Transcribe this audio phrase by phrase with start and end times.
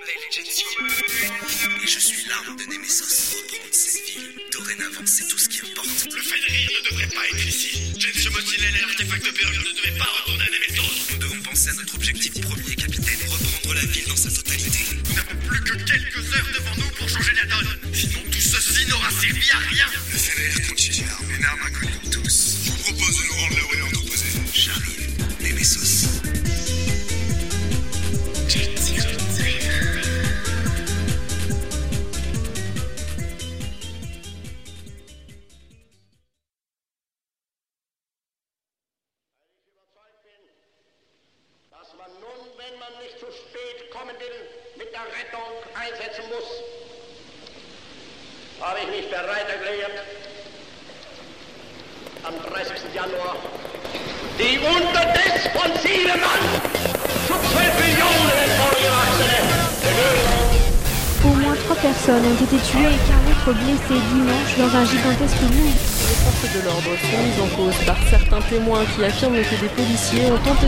[0.00, 1.82] m'appelle.
[1.82, 3.36] Et je suis l'arme de Nemesis.
[3.36, 4.32] Reprendre cette ville.
[4.52, 6.06] Dorénavant, c'est tout ce qui importe.
[6.12, 7.92] Le Fenrir ne devrait pas être ici.
[7.98, 11.12] Gensio Motilel et l'artefact de Période ne devaient pas retourner à Nemesis.
[11.12, 13.18] Nous devons penser à notre objectif premier, capitaine.
[13.28, 14.80] Reprendre la ville dans sa totalité.
[15.08, 17.94] Nous n'avons plus que quelques heures devant nous pour changer la donne.
[17.94, 19.86] Sinon, tout ceci n'aura servi à rien.
[20.12, 21.75] Le Fenrir contient une arme.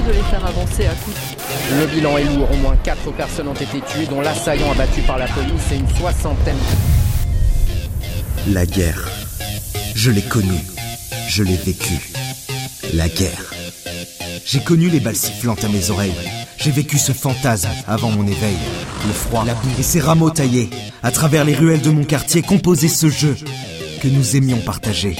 [0.09, 1.17] De les faire avancer à coups
[1.79, 5.19] Le bilan est lourd, au moins 4 personnes ont été tuées, dont l'assaillant abattu par
[5.19, 6.57] la police et une soixantaine.
[8.49, 9.07] La guerre.
[9.95, 10.65] Je l'ai connue.
[11.29, 12.11] Je l'ai vécue.
[12.95, 13.53] La guerre.
[14.47, 16.13] J'ai connu les balles sifflantes à mes oreilles.
[16.57, 18.57] J'ai vécu ce fantasme avant mon éveil.
[19.07, 20.71] Le froid, la boue et ces rameaux taillés.
[21.03, 23.37] À travers les ruelles de mon quartier composaient ce jeu
[24.01, 25.17] que nous aimions partager.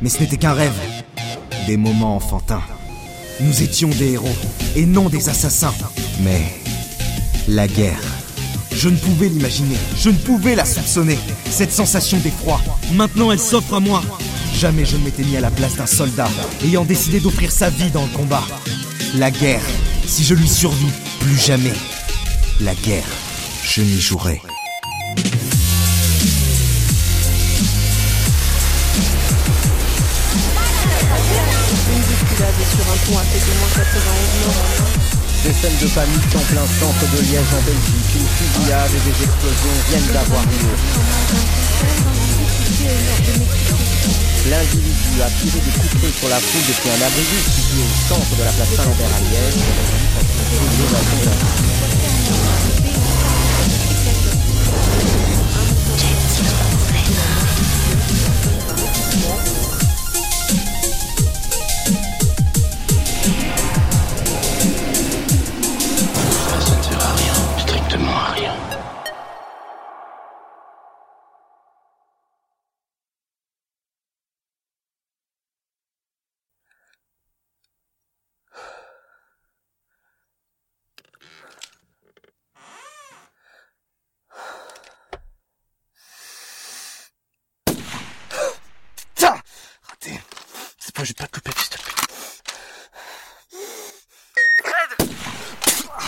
[0.00, 0.72] Mais ce n'était qu'un rêve.
[1.68, 2.62] Des moments enfantins.
[3.40, 4.36] Nous étions des héros
[4.76, 5.74] et non des assassins.
[6.20, 6.42] Mais
[7.48, 8.00] la guerre.
[8.74, 11.18] Je ne pouvais l'imaginer, je ne pouvais la soupçonner.
[11.50, 12.60] Cette sensation d'effroi,
[12.92, 14.02] maintenant elle s'offre à moi.
[14.54, 16.28] Jamais je ne m'étais mis à la place d'un soldat,
[16.64, 18.44] ayant décidé d'offrir sa vie dans le combat.
[19.16, 19.64] La guerre,
[20.06, 21.74] si je lui survis, plus jamais.
[22.60, 23.04] La guerre,
[23.64, 24.40] je n'y jouerai.
[32.72, 34.00] Sur un pont à moins 91
[34.46, 34.64] morts.
[35.44, 38.16] Des scènes de panique en plein centre de Liège en Belgique.
[38.16, 40.72] Une fusillade et des explosions viennent d'avoir lieu.
[44.48, 47.92] L'individu a tiré des coups de feu sur la foule depuis un abri situé au
[48.08, 49.60] centre de la place Saint-Lambert à Liège.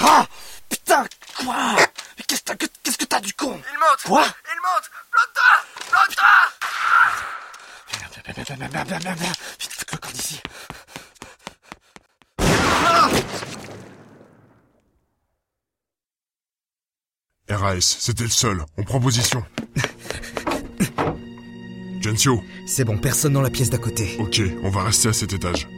[0.07, 0.27] Ah
[0.69, 1.05] Putain
[1.39, 1.77] Quoi
[2.19, 5.91] Mais qu'est-ce que t'as qu'est-ce que t'as du con Il monte Quoi Il monte Bloque-toi
[5.91, 6.35] Bloque-toi
[8.01, 9.37] Merde, merde, merde, merde, merde, merde, merde.
[9.61, 10.41] Vite, le corps d'ici.
[17.49, 18.65] RAS, c'était le seul.
[18.77, 19.45] On prend position.
[22.01, 24.17] Gensio, C'est bon, personne dans la pièce d'à côté.
[24.19, 25.69] ok, on va rester à cet étage.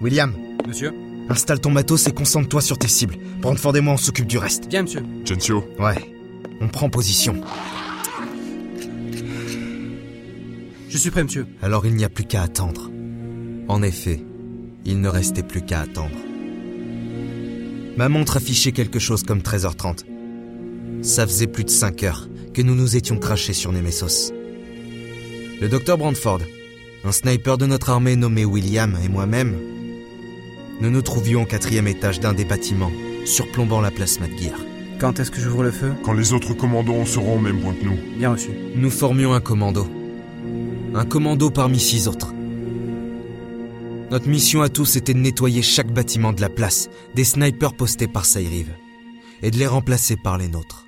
[0.00, 0.34] William,
[0.66, 0.92] Monsieur
[1.28, 3.16] installe ton matos et concentre-toi sur tes cibles.
[3.40, 4.68] Brandford et moi, on s'occupe du reste.
[4.68, 5.02] Bien, monsieur.
[5.24, 6.14] Gensio, Ouais,
[6.60, 7.40] on prend position.
[10.88, 11.46] Je suis prêt, monsieur.
[11.62, 12.90] Alors il n'y a plus qu'à attendre.
[13.68, 14.24] En effet,
[14.84, 16.16] il ne restait plus qu'à attendre.
[17.96, 20.04] Ma montre affichait quelque chose comme 13h30.
[21.02, 24.32] Ça faisait plus de 5 heures que nous nous étions crachés sur Nemesis.
[25.60, 26.40] Le docteur Brandford,
[27.04, 29.56] un sniper de notre armée nommé William et moi-même,
[30.80, 32.92] nous nous trouvions au quatrième étage d'un des bâtiments,
[33.24, 34.58] surplombant la place McGear.
[35.00, 35.92] Quand est-ce que j'ouvre le feu?
[36.02, 37.98] Quand les autres commandos seront au même point que nous.
[38.16, 38.50] Bien reçu.
[38.74, 39.86] Nous formions un commando.
[40.94, 42.32] Un commando parmi six autres.
[44.10, 48.08] Notre mission à tous était de nettoyer chaque bâtiment de la place, des snipers postés
[48.08, 48.72] par Saïrive,
[49.42, 50.86] et de les remplacer par les nôtres.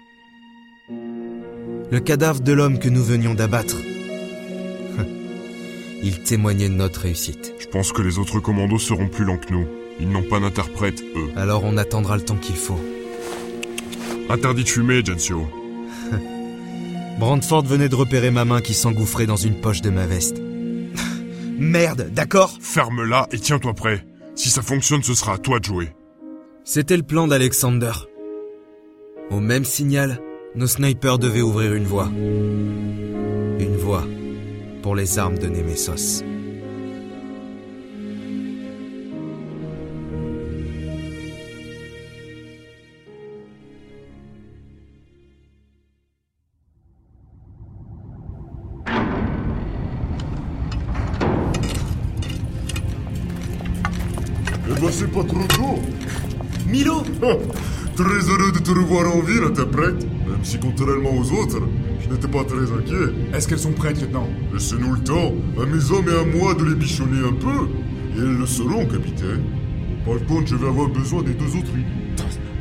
[1.90, 3.76] Le cadavre de l'homme que nous venions d'abattre.
[6.02, 7.54] Il témoignait de notre réussite.
[7.60, 9.66] Je pense que les autres commandos seront plus lents que nous.
[10.00, 11.30] Ils n'ont pas d'interprète, eux.
[11.36, 12.80] Alors on attendra le temps qu'il faut.
[14.30, 15.46] Interdit de fumer, Gensio.
[17.18, 20.40] Brandford venait de repérer ma main qui s'engouffrait dans une poche de ma veste.
[21.58, 22.56] Merde, d'accord?
[22.60, 24.04] Ferme-la et tiens-toi prêt.
[24.34, 25.92] Si ça fonctionne, ce sera à toi de jouer.
[26.64, 27.92] C'était le plan d'Alexander.
[29.30, 30.20] Au même signal,
[30.54, 32.08] nos snipers devaient ouvrir une voie.
[33.58, 34.06] Une voie
[34.82, 36.24] pour les armes de Nemesos.
[59.44, 61.60] En ville, interprète Même si contrairement aux autres,
[62.00, 63.14] je n'étais pas très inquiet.
[63.34, 64.28] Est-ce qu'elles sont prêtes, lieutenant?
[64.52, 67.68] Laissez-nous le temps, à mes hommes et à moi de les bichonner un peu.
[68.16, 69.42] Et elles le seront, capitaine.
[70.04, 71.70] Par contre, je vais avoir besoin des deux autres.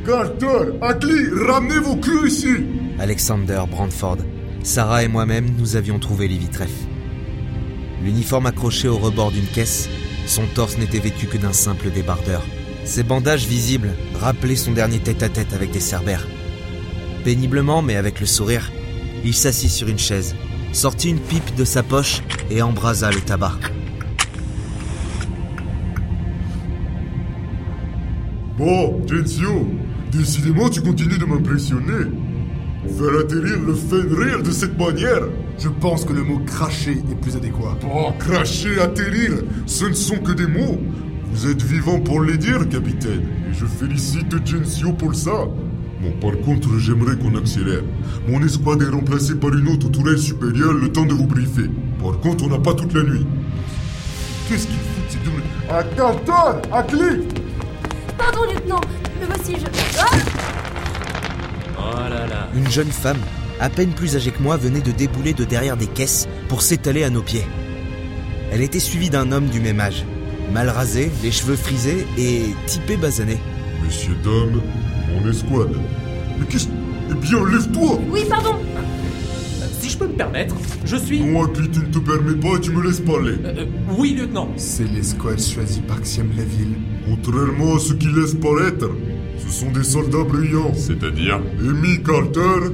[0.05, 2.47] Carter, Ackley, ramenez vos culs ici
[2.99, 4.17] Alexander Brandford,
[4.63, 6.71] Sarah et moi-même, nous avions trouvé Livy Treff.
[8.03, 9.89] L'uniforme accroché au rebord d'une caisse,
[10.25, 12.43] son torse n'était vêtu que d'un simple débardeur.
[12.85, 16.25] Ses bandages visibles rappelaient son dernier tête-à-tête avec des cerbères.
[17.23, 18.71] Péniblement, mais avec le sourire,
[19.25, 20.35] il s'assit sur une chaise,
[20.71, 23.57] sortit une pipe de sa poche et embrasa le tabac.
[28.57, 29.67] Bon, Gensio,
[30.11, 32.11] décidément tu continues de m'impressionner.
[32.97, 35.27] Faire atterrir le Fenrir de cette manière
[35.57, 37.77] Je pense que le mot cracher est plus adéquat.
[37.83, 40.79] Oh, cracher, atterrir, ce ne sont que des mots.
[41.31, 45.47] Vous êtes vivant pour les dire, capitaine, et je félicite Gensio pour ça.
[46.01, 47.81] Bon, par contre, j'aimerais qu'on accélère.
[48.27, 51.69] Mon escouade est remplacée par une autre tourelle supérieure le temps de vous briefer.
[52.01, 53.25] Par contre, on n'a pas toute la nuit.
[54.47, 55.31] Qu'est-ce qu'ils foutent, ces deux...
[55.69, 57.19] Ah, Carter Ackley
[58.17, 58.81] Pardon, lieutenant,
[59.19, 59.65] me voici, je...
[59.99, 60.05] Ah
[61.77, 62.47] Oh là là.
[62.55, 63.19] Une jeune femme,
[63.59, 67.03] à peine plus âgée que moi, venait de débouler de derrière des caisses pour s'étaler
[67.03, 67.45] à nos pieds.
[68.51, 70.05] Elle était suivie d'un homme du même âge,
[70.53, 73.37] mal rasé, les cheveux frisés et typé basané.
[73.83, 74.61] Messieurs, dames,
[75.13, 75.75] mon escouade.
[76.39, 76.67] Mais qu'est-ce...
[77.11, 78.55] Eh bien, lève-toi Oui, pardon
[79.79, 81.21] Si je peux me permettre, je suis...
[81.21, 83.35] Non, Ackley, tu ne te permets pas et tu me laisses parler.
[83.43, 83.65] Euh,
[83.97, 84.49] oui, lieutenant.
[84.57, 86.75] C'est l'escouade choisie par Xiam la ville.
[87.05, 88.89] Contrairement à ce qu'ils laissent paraître,
[89.37, 90.73] ce sont des soldats brillants.
[90.75, 91.39] C'est-à-dire?
[91.59, 92.71] Amy Carter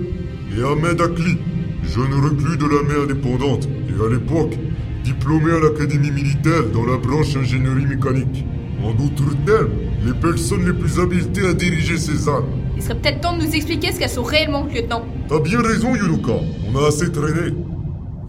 [0.58, 1.38] et Ahmed Akli,
[1.84, 4.58] jeunes reclus de l'armée indépendante, et à l'époque,
[5.04, 8.46] diplômés à l'académie militaire dans la branche ingénierie mécanique.
[8.84, 9.70] En d'autres termes,
[10.06, 12.46] les personnes les plus habilitées à diriger ces armes.
[12.78, 15.04] Il serait peut-être temps de nous expliquer ce qu'elles sont réellement, lieutenant.
[15.28, 16.34] T'as bien raison, Yunuka.
[16.72, 17.54] On a assez traîné.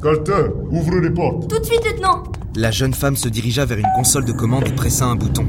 [0.02, 1.48] Carter, ouvre les portes.
[1.48, 2.22] Tout de suite, lieutenant
[2.54, 5.46] La jeune femme se dirigea vers une console de commande et pressa un bouton.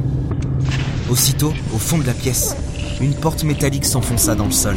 [1.09, 2.55] Aussitôt, au fond de la pièce,
[2.99, 4.75] une porte métallique s'enfonça dans le sol.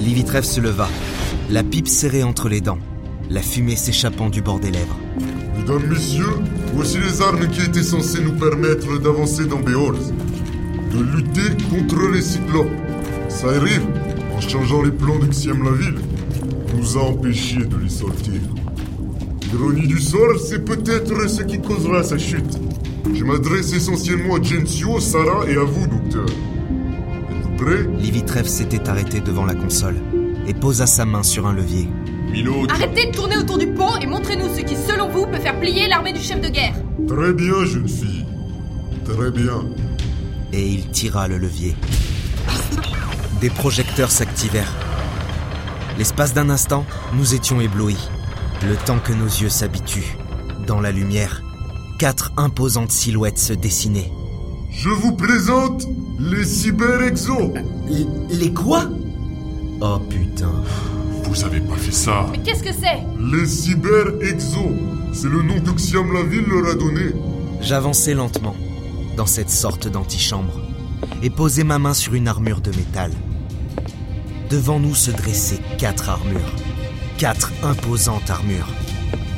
[0.00, 0.88] Livy Treff se leva,
[1.48, 2.78] la pipe serrée entre les dents,
[3.30, 4.98] la fumée s'échappant du bord des lèvres.
[5.62, 6.40] Mesdames, messieurs,
[6.74, 9.92] voici les armes qui étaient censées nous permettre d'avancer dans Beors.
[9.92, 12.66] De lutter contre les cyclopes.
[13.44, 13.86] Arrive,
[14.36, 16.00] en changeant les plans de Xiam la ville,
[16.76, 18.40] nous a empêchés de les sortir.
[19.52, 22.58] L'ironie du sort, c'est peut-être ce qui causera sa chute.
[23.14, 26.26] Je m'adresse essentiellement à Gensio, Sarah et à vous, docteur.
[26.26, 29.96] Êtes-vous prêts Livy Treff s'était arrêté devant la console
[30.48, 31.88] et posa sa main sur un levier.
[32.32, 35.38] Milo, tu- Arrêtez de tourner autour du pont et montrez-nous ce qui, selon vous, peut
[35.38, 36.74] faire plier l'armée du chef de guerre.
[37.06, 38.24] Très bien, jeune fille.
[39.04, 39.64] Très bien.
[40.54, 41.74] et il tira le levier.
[43.40, 44.72] Des projecteurs s'activèrent.
[45.98, 47.96] L'espace d'un instant, nous étions éblouis.
[48.62, 50.16] Le temps que nos yeux s'habituent.
[50.66, 51.42] Dans la lumière,
[51.98, 54.12] quatre imposantes silhouettes se dessinaient.
[54.70, 55.84] Je vous présente
[56.18, 57.52] les cyber-exos.
[58.30, 58.84] Les quoi?
[59.80, 60.52] Oh putain.
[61.24, 62.26] Vous avez pas fait ça.
[62.30, 63.02] Mais qu'est-ce que c'est?
[63.18, 64.72] Les cyber-exos.
[65.12, 67.12] C'est le nom que Xiam la ville leur a donné.
[67.60, 68.56] J'avançai lentement,
[69.16, 70.60] dans cette sorte d'antichambre,
[71.22, 73.12] et posai ma main sur une armure de métal.
[74.50, 76.52] Devant nous se dressaient quatre armures.
[77.18, 78.68] Quatre imposantes armures.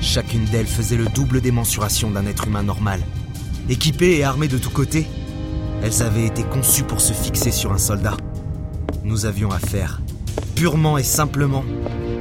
[0.00, 3.00] Chacune d'elles faisait le double des mensurations d'un être humain normal.
[3.69, 5.07] Équipées et armées de tous côtés,
[5.83, 8.17] elles avaient été conçues pour se fixer sur un soldat.
[9.03, 10.00] Nous avions affaire,
[10.54, 11.64] purement et simplement,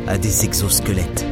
[0.07, 1.25] à des exosquelettes.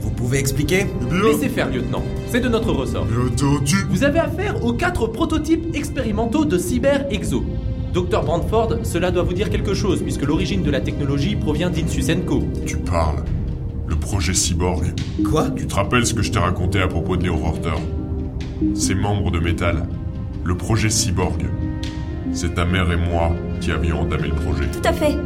[0.00, 0.86] Vous pouvez expliquer?
[1.10, 2.02] Laissez faire, lieutenant.
[2.28, 3.04] C'est de notre ressort.
[3.04, 3.76] bien entendu.
[3.90, 7.44] Vous avez affaire aux quatre prototypes expérimentaux de Cyber Exo.
[7.92, 12.44] Docteur Brandford, cela doit vous dire quelque chose, puisque l'origine de la technologie provient d'Insusenko.
[12.64, 13.24] Tu parles.
[13.88, 14.92] Le projet Cyborg.
[15.28, 15.50] Quoi?
[15.50, 17.74] Tu te rappelles ce que je t'ai raconté à propos de Néo-Horter
[18.74, 19.88] Ces membres de métal.
[20.44, 21.44] Le projet Cyborg.
[22.32, 24.64] C'est ta mère et moi qui avions entamé le projet.
[24.70, 25.16] Tout à fait.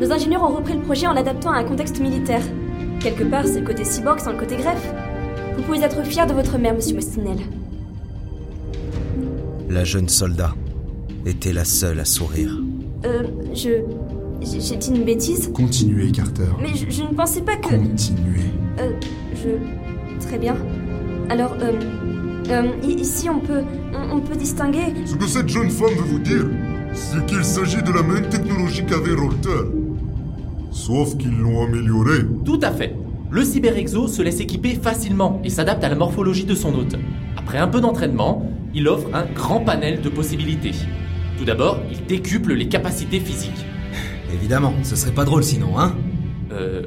[0.00, 2.42] Nos ingénieurs ont repris le projet en l'adaptant à un contexte militaire.
[3.00, 4.92] Quelque part, c'est le côté cyborg sans le côté greffe.
[5.56, 7.38] Vous pouvez être fier de votre mère, monsieur Mostinel.
[9.68, 10.54] La jeune soldat,
[11.26, 12.56] était la seule à sourire.
[13.04, 13.22] Euh,
[13.54, 13.70] je.
[14.40, 16.48] J'ai dit une bêtise Continuez, Carter.
[16.60, 17.76] Mais je, je ne pensais pas que.
[17.76, 18.50] Continuez.
[18.80, 18.90] Euh,
[19.34, 20.26] je.
[20.26, 20.56] Très bien.
[21.28, 21.72] Alors, euh.
[22.52, 23.62] Euh, ici, on peut.
[23.92, 24.94] On, on peut distinguer.
[25.04, 26.46] Ce que cette jeune femme veut vous dire,
[26.92, 29.70] c'est qu'il s'agit de la même technologie qu'avait Rolter.
[30.70, 32.24] Sauf qu'ils l'ont améliorée.
[32.44, 32.94] Tout à fait.
[33.30, 36.96] Le cyberexo se laisse équiper facilement et s'adapte à la morphologie de son hôte.
[37.36, 40.72] Après un peu d'entraînement, il offre un grand panel de possibilités.
[41.38, 43.64] Tout d'abord, il décuple les capacités physiques.
[44.34, 45.94] Évidemment, ce serait pas drôle sinon, hein?
[46.52, 46.82] Euh.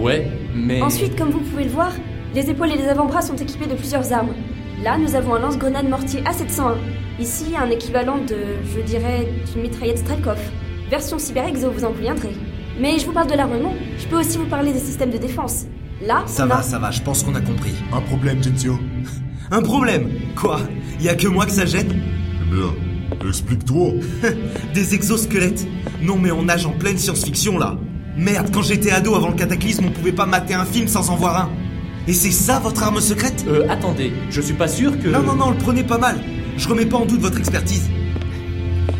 [0.00, 0.80] Ouais, mais.
[0.82, 1.92] Ensuite, comme vous pouvez le voir,
[2.34, 4.34] les épaules et les avant-bras sont équipés de plusieurs armes.
[4.82, 6.74] Là, nous avons un lance-grenade mortier A701.
[7.20, 8.36] Ici, un équivalent de,
[8.74, 10.38] je dirais, d'une mitraillette Strelkov.
[10.90, 12.32] Version cyber-exo, vous en conviendrez.
[12.80, 15.66] Mais je vous parle de l'armement, je peux aussi vous parler des systèmes de défense.
[16.04, 16.62] Là, Ça on va, a...
[16.62, 17.74] ça va, je pense qu'on a compris.
[17.92, 18.76] Un problème, Gensio.
[19.52, 20.60] Un problème Quoi
[21.00, 21.92] Y a que moi que ça gêne
[22.40, 23.92] Eh bien, explique-toi.
[24.74, 25.64] Des exosquelettes
[26.00, 27.76] Non mais on nage en pleine science-fiction là
[28.16, 31.16] Merde, quand j'étais ado avant le cataclysme, on pouvait pas mater un film sans en
[31.16, 31.50] voir un.
[32.08, 33.44] Et c'est ça votre arme secrète?
[33.46, 35.08] Euh, attendez, je suis pas sûr que.
[35.08, 36.18] Non, non, non, le prenez pas mal.
[36.56, 37.88] Je remets pas en doute votre expertise.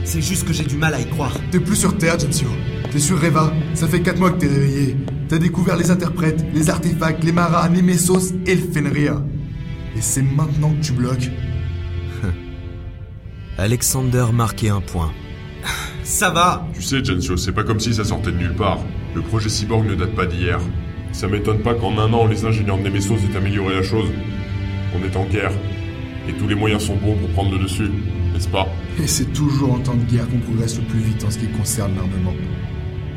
[0.04, 1.36] C'est juste que j'ai du mal à y croire.
[1.50, 2.48] T'es plus sur Terre, Gensio.
[2.90, 3.52] T'es sur Reva.
[3.74, 4.96] Ça fait 4 mois que t'es réveillé.
[5.28, 9.22] T'as découvert les interprètes, les artefacts, les maras, Nemesos et le Fenrir.
[9.96, 11.30] Et c'est maintenant que tu bloques.
[13.58, 15.12] Alexander marquait un point.
[16.04, 18.80] Ça va Tu sais, Gensio, c'est pas comme si ça sortait de nulle part.
[19.14, 20.60] Le projet Cyborg ne date pas d'hier.
[21.12, 24.08] Ça m'étonne pas qu'en un an, les ingénieurs de Nemesos aient amélioré la chose.
[24.94, 25.52] On est en guerre.
[26.28, 27.90] Et tous les moyens sont bons pour prendre le dessus,
[28.32, 28.68] n'est-ce pas?
[29.02, 31.48] Et c'est toujours en temps de guerre qu'on progresse le plus vite en ce qui
[31.48, 32.34] concerne l'armement.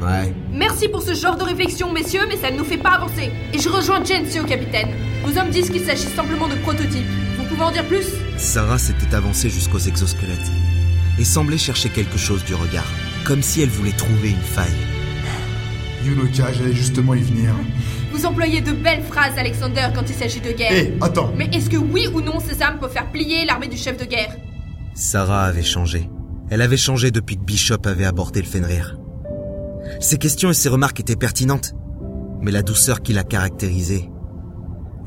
[0.02, 0.34] Ouais.
[0.52, 3.32] Merci pour ce genre de réflexion, messieurs, mais ça ne nous fait pas avancer.
[3.54, 4.90] Et je rejoins Gensio, capitaine.
[5.26, 7.06] Nos hommes disent qu'il s'agit simplement de prototypes.
[7.38, 8.08] Vous pouvez en dire plus?
[8.38, 10.52] Sarah s'était avancée jusqu'aux exosquelettes
[11.20, 12.92] et semblait chercher quelque chose du regard,
[13.24, 14.95] comme si elle voulait trouver une faille.
[16.54, 17.50] J'allais justement y venir.
[18.12, 20.72] Vous employez de belles phrases, Alexander, quand il s'agit de guerre.
[20.72, 23.78] Hé, attends Mais est-ce que oui ou non ces armes peuvent faire plier l'armée du
[23.78, 24.36] chef de guerre?
[24.94, 26.10] Sarah avait changé.
[26.50, 28.98] Elle avait changé depuis que Bishop avait abordé le Fenrir.
[30.00, 31.74] Ses questions et ses remarques étaient pertinentes,
[32.42, 34.10] mais la douceur qui la caractérisait,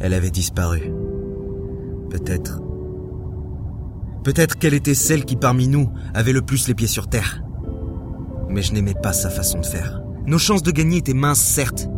[0.01, 0.93] elle avait disparu.
[2.11, 2.61] Peut-être.
[4.25, 7.41] Peut-être qu'elle était celle qui parmi nous avait le plus les pieds sur terre.
[8.49, 10.03] Mais je n'aimais pas sa façon de faire.
[10.29, 11.89] Nos chances de gagner étaient minces, certes,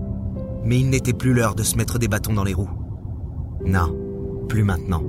[0.64, 2.70] mais il n'était plus l'heure de se mettre des bâtons dans les roues.
[3.66, 3.92] Non,
[4.49, 5.02] plus maintenant.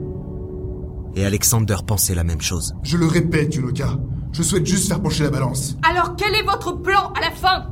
[1.16, 2.74] Et Alexander pensait la même chose.
[2.82, 4.00] Je le répète, Yunoka.
[4.32, 5.78] Je souhaite juste faire pencher la balance.
[5.88, 7.68] Alors quel est votre plan à la fin?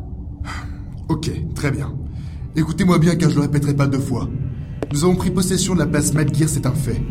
[1.07, 1.95] Ok, très bien.
[2.55, 4.29] Écoutez-moi bien car je le répéterai pas deux fois.
[4.93, 7.01] Nous avons pris possession de la place Madgear, c'est un fait.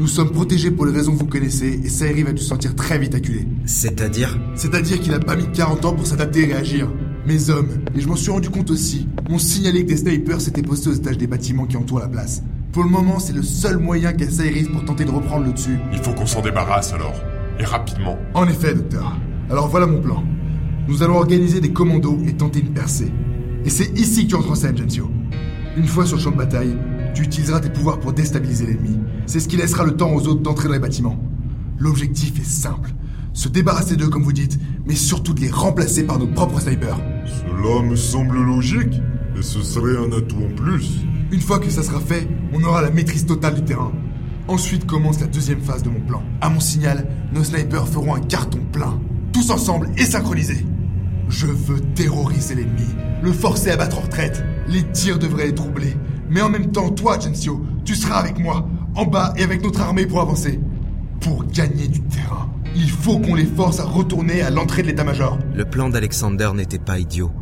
[0.00, 2.98] Nous sommes protégés pour les raisons que vous connaissez et Sairi va se sentir très
[2.98, 3.46] vite acculé.
[3.66, 4.38] C'est-à-dire?
[4.54, 6.90] C'est-à-dire qu'il a pas mis 40 ans pour s'adapter et réagir.
[7.26, 10.62] Mes hommes, et je m'en suis rendu compte aussi, m'ont signalé que des snipers s'étaient
[10.62, 12.44] postés aux étages des bâtiments qui entourent la place.
[12.70, 15.80] Pour le moment, c'est le seul moyen qu'a Sairi pour tenter de reprendre le dessus.
[15.92, 17.20] Il faut qu'on s'en débarrasse alors.
[17.58, 18.16] Et rapidement.
[18.34, 19.16] En effet, docteur.
[19.50, 20.22] Alors voilà mon plan.
[20.86, 23.12] Nous allons organiser des commandos et tenter une percée.
[23.64, 25.10] Et c'est ici que tu entres en scène, Gensio.
[25.76, 26.76] Une fois sur le champ de bataille,
[27.12, 29.00] tu utiliseras tes pouvoirs pour déstabiliser l'ennemi.
[29.26, 31.18] C'est ce qui laissera le temps aux autres d'entrer dans les bâtiments.
[31.80, 32.92] L'objectif est simple.
[33.36, 36.98] Se débarrasser d'eux comme vous dites, mais surtout de les remplacer par nos propres snipers.
[37.26, 39.02] Cela me semble logique,
[39.38, 41.02] et ce serait un atout en plus.
[41.30, 43.92] Une fois que ça sera fait, on aura la maîtrise totale du terrain.
[44.48, 46.22] Ensuite commence la deuxième phase de mon plan.
[46.40, 48.98] À mon signal, nos snipers feront un carton plein.
[49.34, 50.64] Tous ensemble et synchronisés.
[51.28, 52.88] Je veux terroriser l'ennemi,
[53.22, 54.42] le forcer à battre en retraite.
[54.66, 55.94] Les tirs devraient être troublés.
[56.30, 59.82] Mais en même temps, toi, Gensio, tu seras avec moi, en bas et avec notre
[59.82, 60.58] armée pour avancer.
[61.20, 65.38] Pour gagner du terrain, il faut qu'on les force à retourner à l'entrée de l'état-major.
[65.54, 67.32] Le plan d'Alexander n'était pas idiot.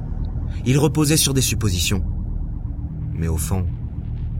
[0.64, 2.04] Il reposait sur des suppositions.
[3.14, 3.66] Mais au fond,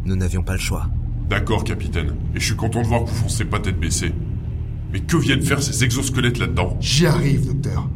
[0.05, 0.89] nous n'avions pas le choix.
[1.29, 2.15] D'accord, capitaine.
[2.35, 4.13] Et je suis content de voir que vous foncez pas tête baissée.
[4.93, 6.77] Mais que viennent faire ces exosquelettes là-dedans?
[6.81, 7.89] J'y arrive, docteur.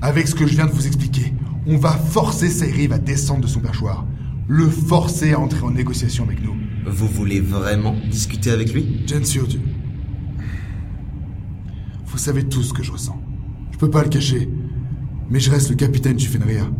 [0.00, 1.34] Avec ce que je viens de vous expliquer,
[1.66, 4.06] on va forcer Sayriv à descendre de son perchoir.
[4.48, 6.54] Le forcer à entrer en négociation avec nous.
[6.86, 9.04] Vous voulez vraiment discuter avec lui?
[9.06, 9.58] Gensio, tu...
[12.06, 13.20] Vous savez tout ce que je ressens.
[13.72, 14.48] Je peux pas le cacher.
[15.28, 16.70] Mais je reste le capitaine du Fenrir,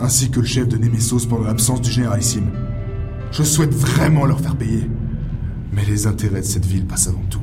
[0.00, 2.50] ainsi que le chef de Nemesos pendant l'absence du généralissime.
[3.30, 4.88] Je souhaite vraiment leur faire payer.
[5.72, 7.40] Mais les intérêts de cette ville passent avant tout.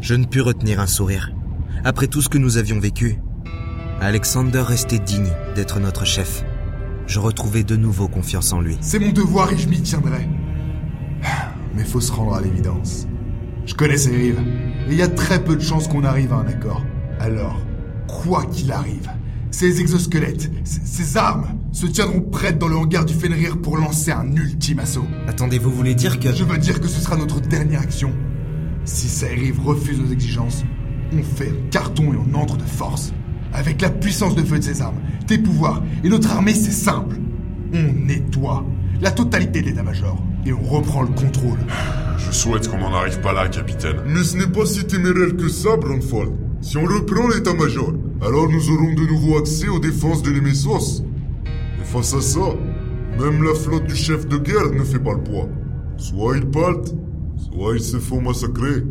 [0.00, 1.32] Je ne pus retenir un sourire.
[1.84, 3.18] Après tout ce que nous avions vécu,
[4.00, 6.44] Alexander restait digne d'être notre chef.
[7.06, 8.78] Je retrouvais de nouveau confiance en lui.
[8.80, 10.28] C'est mon devoir et je m'y tiendrai.
[11.74, 13.06] Mais faut se rendre à l'évidence.
[13.66, 14.42] Je connais ces rives,
[14.88, 16.82] et il y a très peu de chances qu'on arrive à un accord.
[17.20, 17.60] Alors,
[18.06, 19.10] Quoi qu'il arrive,
[19.50, 24.30] ces exosquelettes, ces armes, se tiendront prêtes dans le hangar du Fenrir pour lancer un
[24.34, 25.06] ultime assaut.
[25.26, 26.32] Attendez, vous voulez dire que...
[26.32, 28.12] Je veux dire que ce sera notre dernière action.
[28.84, 30.64] Si Saïriv refuse nos exigences,
[31.12, 33.12] on fait un carton et on entre de force.
[33.52, 37.16] Avec la puissance de feu de ses armes, tes pouvoirs et notre armée, c'est simple.
[37.72, 38.64] On nettoie
[39.00, 41.58] la totalité de l'état-major et on reprend le contrôle.
[42.18, 43.96] Je souhaite qu'on n'en arrive pas là, capitaine.
[44.06, 46.28] Mais ce n'est pas si téméraire que ça, Brandfall.
[46.60, 51.04] Si on reprend l'état-major, alors nous aurons de nouveau accès aux défenses de Nemesos.
[51.44, 52.54] Et face à ça,
[53.18, 55.48] même la flotte du chef de guerre ne fait pas le poids.
[55.96, 56.94] Soit ils partent,
[57.36, 58.82] soit ils se font massacrer.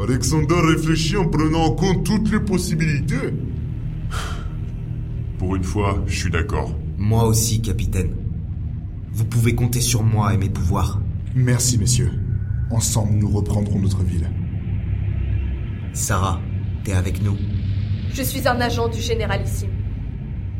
[0.00, 3.34] Alexander réfléchit en prenant en compte toutes les possibilités.
[5.38, 6.72] Pour une fois, je suis d'accord.
[6.98, 8.10] Moi aussi, capitaine.
[9.18, 11.00] Vous pouvez compter sur moi et mes pouvoirs.
[11.34, 12.12] Merci, messieurs.
[12.70, 14.30] Ensemble, nous reprendrons notre ville.
[15.92, 16.38] Sarah,
[16.84, 17.36] t'es avec nous
[18.12, 19.72] Je suis un agent du généralissime.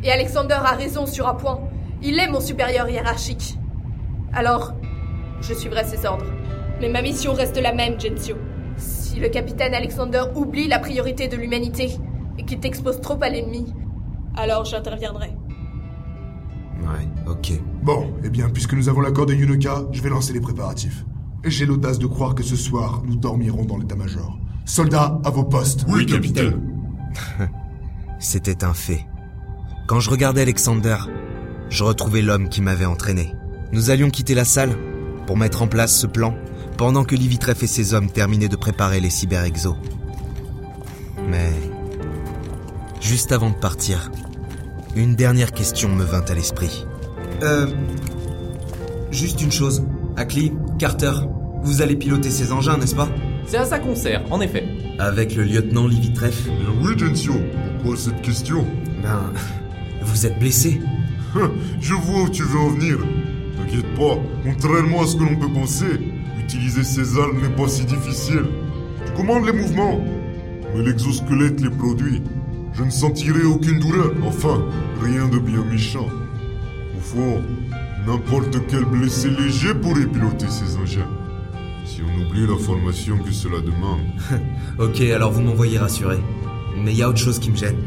[0.03, 1.61] Et Alexander a raison sur un point.
[2.03, 3.55] Il est mon supérieur hiérarchique.
[4.33, 4.73] Alors,
[5.41, 6.27] je suivrai ses ordres.
[6.81, 8.35] Mais ma mission reste la même, Gensio.
[8.77, 11.93] Si le capitaine Alexander oublie la priorité de l'humanité
[12.39, 13.73] et qu'il t'expose trop à l'ennemi,
[14.37, 15.38] alors j'interviendrai.
[16.81, 17.53] Ouais, ok.
[17.83, 21.05] Bon, eh bien, puisque nous avons l'accord de Yunoka, je vais lancer les préparatifs.
[21.45, 24.39] J'ai l'audace de croire que ce soir, nous dormirons dans l'état-major.
[24.65, 25.85] Soldats, à vos postes.
[25.89, 26.61] Oui, capitaine.
[28.19, 29.07] C'était un fait.
[29.87, 30.97] Quand je regardais Alexander,
[31.71, 33.35] je retrouvais l'homme qui m'avait entraîné.
[33.73, 34.77] Nous allions quitter la salle
[35.27, 36.35] pour mettre en place ce plan
[36.77, 39.77] pendant que Livitref et ses hommes terminaient de préparer les cyber-exos.
[41.29, 41.53] Mais
[43.01, 44.11] juste avant de partir,
[44.99, 46.87] une dernière question me vint à l'esprit.
[47.43, 47.67] Euh...
[49.11, 49.85] Juste une chose.
[50.17, 51.13] Akli, Carter,
[51.63, 53.09] vous allez piloter ces engins, n'est-ce pas?
[53.47, 54.65] C'est à ça qu'on sert, en effet.
[54.99, 56.45] Avec le lieutenant Livitref?
[56.45, 57.35] Bien oui, Gensio.
[57.77, 58.67] Pourquoi cette question?
[59.03, 59.33] Ben...
[60.03, 60.81] Vous êtes blessé
[61.81, 62.99] Je vois où tu veux en venir.
[63.57, 66.01] T'inquiète pas, contrairement à ce que l'on peut penser,
[66.41, 68.45] utiliser ces armes n'est pas si difficile.
[69.07, 70.01] Tu commandes les mouvements,
[70.75, 72.23] mais l'exosquelette les produit.
[72.79, 74.65] Je ne sentirai aucune douleur, enfin,
[75.03, 76.07] rien de bien méchant.
[76.97, 77.43] Au fond,
[78.07, 81.11] n'importe quel blessé léger pourrait piloter ces engins.
[81.85, 84.03] Si on oublie la formation que cela demande.
[84.79, 86.19] ok, alors vous m'envoyez rassurer.
[86.77, 87.79] Mais il y a autre chose qui me gêne.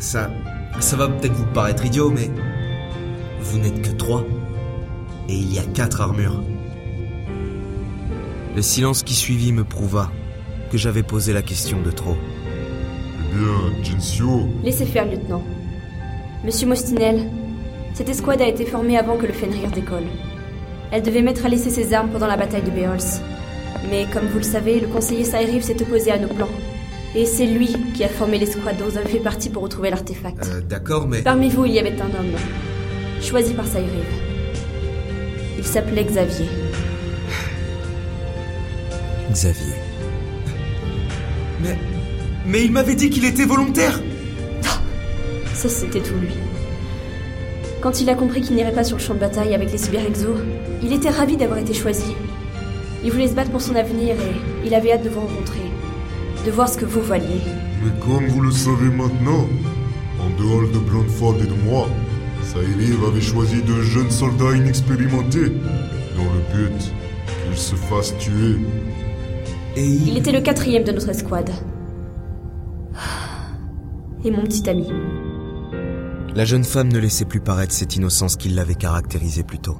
[0.00, 0.28] Ça...
[0.80, 2.28] Ça va peut-être vous paraître idiot, mais...
[3.40, 4.26] Vous n'êtes que trois.
[5.28, 6.42] Et il y a quatre armures.
[8.56, 10.10] Le silence qui suivit me prouva
[10.72, 12.16] que j'avais posé la question de trop.
[13.34, 14.48] Bien, Gensio...
[14.62, 15.42] Laissez faire, lieutenant.
[16.44, 17.28] Monsieur Mostinel,
[17.94, 20.04] cette escouade a été formée avant que le Fenrir décolle.
[20.92, 22.98] Elle devait mettre à laisser ses armes pendant la bataille de Beols.
[23.90, 26.50] Mais comme vous le savez, le conseiller Sairiv s'est opposé à nos plans.
[27.16, 30.46] Et c'est lui qui a formé l'escouade dont vous avez fait partie pour retrouver l'artefact.
[30.46, 31.22] Euh, d'accord, mais...
[31.22, 32.34] Parmi vous, il y avait un homme,
[33.20, 33.90] choisi par Sairiv.
[35.58, 36.46] Il s'appelait Xavier.
[39.32, 39.74] Xavier.
[41.62, 41.93] Mais...
[42.46, 44.00] Mais il m'avait dit qu'il était volontaire
[45.54, 46.34] Ça, c'était tout lui.
[47.80, 50.38] Quand il a compris qu'il n'irait pas sur le champ de bataille avec les cyber-exos,
[50.82, 52.14] il était ravi d'avoir été choisi.
[53.04, 55.60] Il voulait se battre pour son avenir et il avait hâte de vous rencontrer.
[56.46, 57.40] De voir ce que vous valiez.
[57.82, 59.46] Mais comme vous le savez maintenant,
[60.20, 61.88] en dehors de Blandford et de moi,
[62.42, 65.50] Saïriv avait choisi de jeunes soldats inexpérimentés,
[66.16, 66.78] dans le but
[67.48, 68.56] qu'ils se fassent tuer.
[69.76, 71.50] Et Il était le quatrième de notre escouade.
[74.24, 74.88] Et mon petit ami.
[76.34, 79.76] La jeune femme ne laissait plus paraître cette innocence qui l'avait caractérisée plus tôt.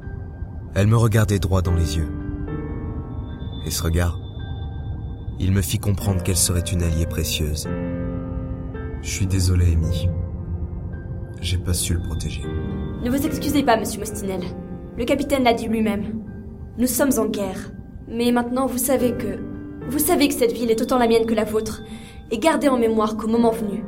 [0.75, 2.09] Elle me regardait droit dans les yeux.
[3.67, 4.21] Et ce regard,
[5.41, 7.67] il me fit comprendre qu'elle serait une alliée précieuse.
[9.03, 10.09] Je suis désolé, Amy.
[11.41, 12.43] J'ai pas su le protéger.
[13.03, 14.43] Ne vous excusez pas, monsieur Mostinel.
[14.97, 16.23] Le capitaine l'a dit lui-même.
[16.79, 17.73] Nous sommes en guerre.
[18.09, 19.39] Mais maintenant, vous savez que.
[19.89, 21.83] Vous savez que cette ville est autant la mienne que la vôtre.
[22.31, 23.85] Et gardez en mémoire qu'au moment venu,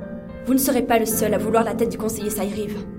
[0.46, 2.95] vous ne serez pas le seul à vouloir la tête du conseiller Saïriv.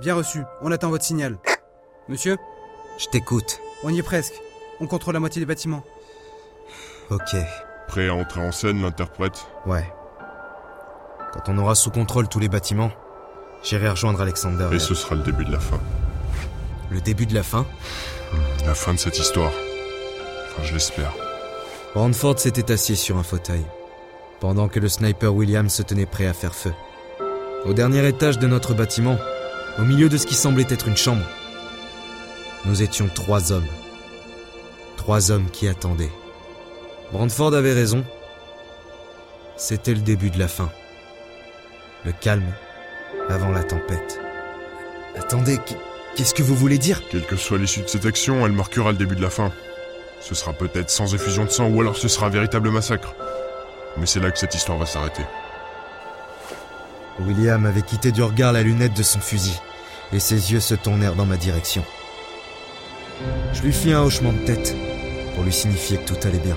[0.00, 0.42] Bien reçu.
[0.62, 1.38] On attend votre signal.
[2.08, 2.36] Monsieur
[2.98, 3.60] Je t'écoute.
[3.84, 4.34] On y est presque.
[4.80, 5.84] On contrôle la moitié des bâtiments.
[7.10, 7.36] Ok.
[7.86, 9.46] Prêt à entrer en scène, l'interprète?
[9.66, 9.86] Ouais.
[11.32, 12.90] Quand on aura sous contrôle tous les bâtiments,
[13.62, 14.68] j'irai rejoindre Alexander.
[14.72, 15.78] Et ce sera le début de la fin.
[16.90, 17.66] Le début de la fin?
[18.64, 19.52] La fin de cette histoire.
[20.48, 21.12] Enfin, je l'espère.
[21.94, 23.64] Brandford s'était assis sur un fauteuil,
[24.40, 26.72] pendant que le sniper William se tenait prêt à faire feu.
[27.64, 29.18] Au dernier étage de notre bâtiment,
[29.78, 31.24] au milieu de ce qui semblait être une chambre,
[32.64, 33.68] nous étions trois hommes.
[34.96, 36.12] Trois hommes qui attendaient.
[37.12, 38.04] Brandford avait raison.
[39.56, 40.70] C'était le début de la fin.
[42.04, 42.52] Le calme
[43.28, 44.20] avant la tempête.
[45.16, 45.58] Attendez,
[46.16, 47.02] qu'est-ce que vous voulez dire?
[47.08, 49.52] Quelle que soit l'issue de cette action, elle marquera le début de la fin.
[50.20, 53.14] Ce sera peut-être sans effusion de sang ou alors ce sera un véritable massacre.
[53.96, 55.22] Mais c'est là que cette histoire va s'arrêter.
[57.26, 59.58] William avait quitté du regard la lunette de son fusil,
[60.12, 61.84] et ses yeux se tournèrent dans ma direction.
[63.52, 64.74] Je lui fis un hochement de tête,
[65.34, 66.56] pour lui signifier que tout allait bien.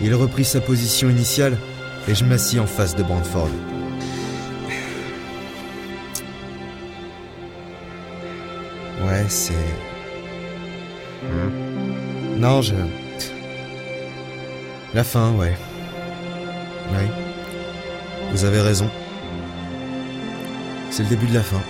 [0.00, 1.56] Il reprit sa position initiale,
[2.08, 3.48] et je m'assis en face de Brandford.
[9.04, 9.54] Ouais, c'est...
[12.36, 12.74] Non, je...
[14.94, 15.56] La fin, ouais.
[16.90, 17.06] Oui.
[18.32, 18.90] Vous avez raison.
[20.92, 21.62] C'est le début de la fin.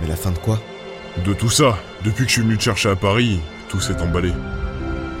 [0.00, 0.60] Mais la fin de quoi?
[1.26, 1.76] De tout ça.
[2.04, 4.32] Depuis que je suis venu te chercher à Paris, tout s'est emballé.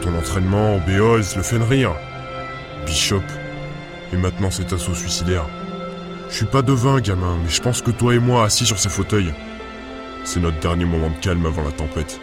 [0.00, 1.92] Ton entraînement, Béoz, le Fenrir,
[2.86, 3.24] Bishop,
[4.12, 5.44] et maintenant cet assaut suicidaire.
[6.28, 8.90] Je suis pas devin, gamin, mais je pense que toi et moi, assis sur ces
[8.90, 9.34] fauteuils,
[10.22, 12.20] c'est notre dernier moment de calme avant la tempête.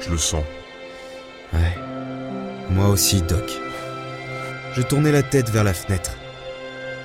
[0.00, 0.42] Je le sens.
[1.52, 1.78] Ouais.
[2.68, 3.48] Moi aussi, Doc.
[4.74, 6.10] Je tournais la tête vers la fenêtre.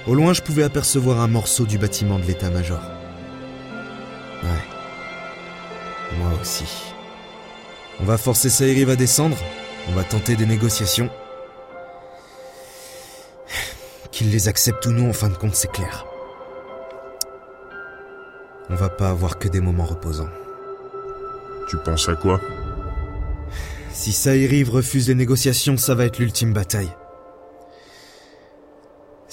[0.07, 2.81] Au loin, je pouvais apercevoir un morceau du bâtiment de l'état-major.
[4.43, 4.49] Ouais.
[6.17, 6.65] Moi aussi.
[7.99, 9.37] On va forcer Saïriv à descendre.
[9.89, 11.09] On va tenter des négociations.
[14.11, 16.05] Qu'il les accepte ou non, en fin de compte, c'est clair.
[18.69, 20.29] On va pas avoir que des moments reposants.
[21.69, 22.41] Tu penses à quoi?
[23.91, 26.91] Si Saïriv refuse les négociations, ça va être l'ultime bataille.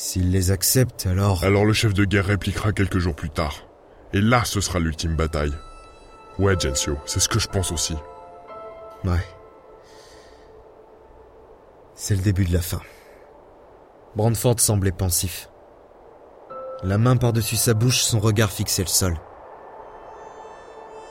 [0.08, 1.44] S'il les accepte, alors...
[1.44, 3.68] Alors le chef de guerre répliquera quelques jours plus tard.
[4.14, 5.52] Et là, ce sera l'ultime bataille.
[6.38, 7.94] Ouais, Gensio, c'est ce que je pense aussi.
[9.04, 9.22] Ouais.
[11.94, 12.80] C'est le début de la fin.
[14.16, 15.50] Brandford semblait pensif.
[16.82, 19.14] La main par-dessus sa bouche, son regard fixait le sol.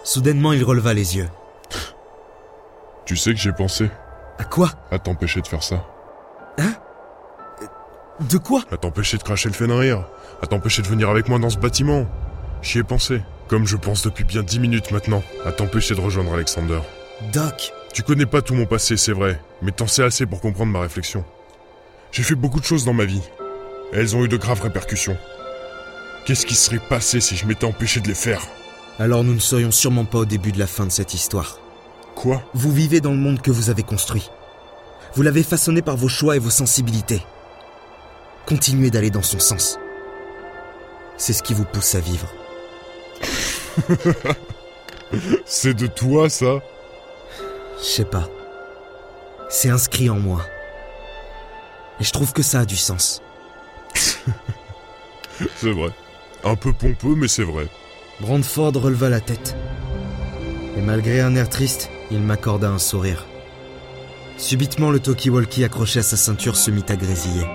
[0.04, 1.30] Soudainement, il releva les yeux.
[3.06, 3.92] Tu sais que j'ai pensé
[4.40, 4.72] À quoi?
[4.90, 5.86] À t'empêcher de faire ça.
[6.58, 6.74] Hein?
[8.20, 10.04] De quoi À t'empêcher de cracher le Fenrir.
[10.42, 12.08] À t'empêcher de venir avec moi dans ce bâtiment.
[12.64, 13.22] J'y ai pensé.
[13.48, 15.22] Comme je pense depuis bien dix minutes maintenant.
[15.46, 16.80] À t'empêcher de rejoindre Alexander.
[17.32, 19.40] Doc Tu connais pas tout mon passé, c'est vrai.
[19.62, 21.24] Mais t'en sais assez pour comprendre ma réflexion.
[22.12, 23.22] J'ai fait beaucoup de choses dans ma vie.
[23.94, 25.18] Et elles ont eu de graves répercussions.
[26.26, 28.42] Qu'est-ce qui serait passé si je m'étais empêché de les faire?
[28.98, 31.60] Alors nous ne serions sûrement pas au début de la fin de cette histoire.
[32.16, 32.42] Quoi?
[32.56, 34.32] Vous vivez dans le monde que vous avez construit.
[35.14, 37.22] Vous l'avez façonné par vos choix et vos sensibilités.
[38.48, 39.78] Continuez d'aller dans son sens.
[41.18, 42.30] C'est ce qui vous pousse à vivre.
[45.46, 46.62] C'est de toi, ça?
[47.80, 48.30] Je sais pas.
[49.50, 50.46] C'est inscrit en moi.
[52.00, 53.22] Et je trouve que ça a du sens.
[55.58, 55.90] c'est vrai.
[56.44, 57.68] Un peu pompeux, mais c'est vrai.
[58.22, 59.56] Brandford releva la tête.
[60.78, 63.26] Et malgré un air triste, il m'accorda un sourire.
[64.38, 67.46] Subitement, le talkie-walkie accroché à sa ceinture se mit à grésiller.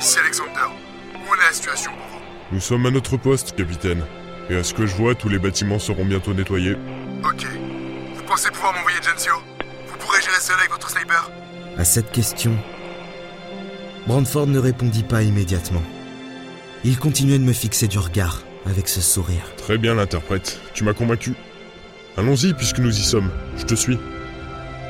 [0.00, 0.74] Commando 1, ici Alexander.
[1.14, 4.04] Où en est la situation pour vous Nous sommes à notre poste, capitaine.
[4.48, 6.76] Et à ce que je vois, tous les bâtiments seront bientôt nettoyés.
[7.24, 7.46] Ok.
[8.14, 9.34] Vous pensez pouvoir m'envoyer Gensio
[9.86, 11.30] Vous pourrez gérer cela avec votre sniper
[11.76, 12.56] À cette question,
[14.06, 15.82] Brandford ne répondit pas immédiatement.
[16.84, 19.42] Il continuait de me fixer du regard, avec ce sourire.
[19.58, 20.58] Très bien, l'interprète.
[20.74, 21.34] Tu m'as convaincu.
[22.16, 23.30] Allons-y, puisque nous y sommes.
[23.56, 23.98] Je te suis.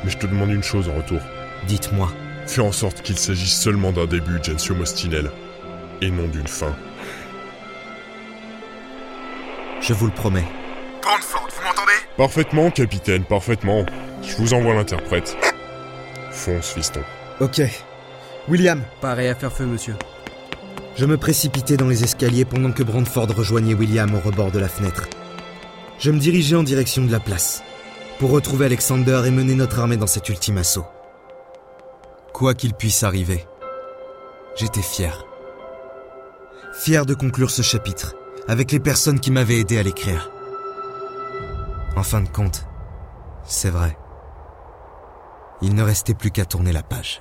[0.04, 1.20] Mais je te demande une chose en retour.
[1.66, 2.10] Dites-moi.
[2.50, 5.30] Fais en sorte qu'il s'agisse seulement d'un début, Gensio Mostinel,
[6.02, 6.74] et non d'une fin.
[9.80, 10.44] Je vous le promets.
[11.00, 11.92] Brandford, vous m'entendez?
[12.16, 13.86] Parfaitement, capitaine, parfaitement.
[14.24, 15.36] Je vous envoie l'interprète.
[16.32, 17.02] Fonce, fiston.
[17.38, 17.62] Ok.
[18.48, 19.94] William Pareil à faire feu, monsieur.
[20.96, 24.68] Je me précipitais dans les escaliers pendant que Brandford rejoignait William au rebord de la
[24.68, 25.08] fenêtre.
[26.00, 27.62] Je me dirigeais en direction de la place,
[28.18, 30.86] pour retrouver Alexander et mener notre armée dans cet ultime assaut.
[32.40, 33.46] Quoi qu'il puisse arriver,
[34.56, 35.26] j'étais fier.
[36.72, 38.16] Fier de conclure ce chapitre
[38.48, 40.30] avec les personnes qui m'avaient aidé à l'écrire.
[41.96, 42.66] En fin de compte,
[43.44, 43.94] c'est vrai.
[45.60, 47.20] Il ne restait plus qu'à tourner la page.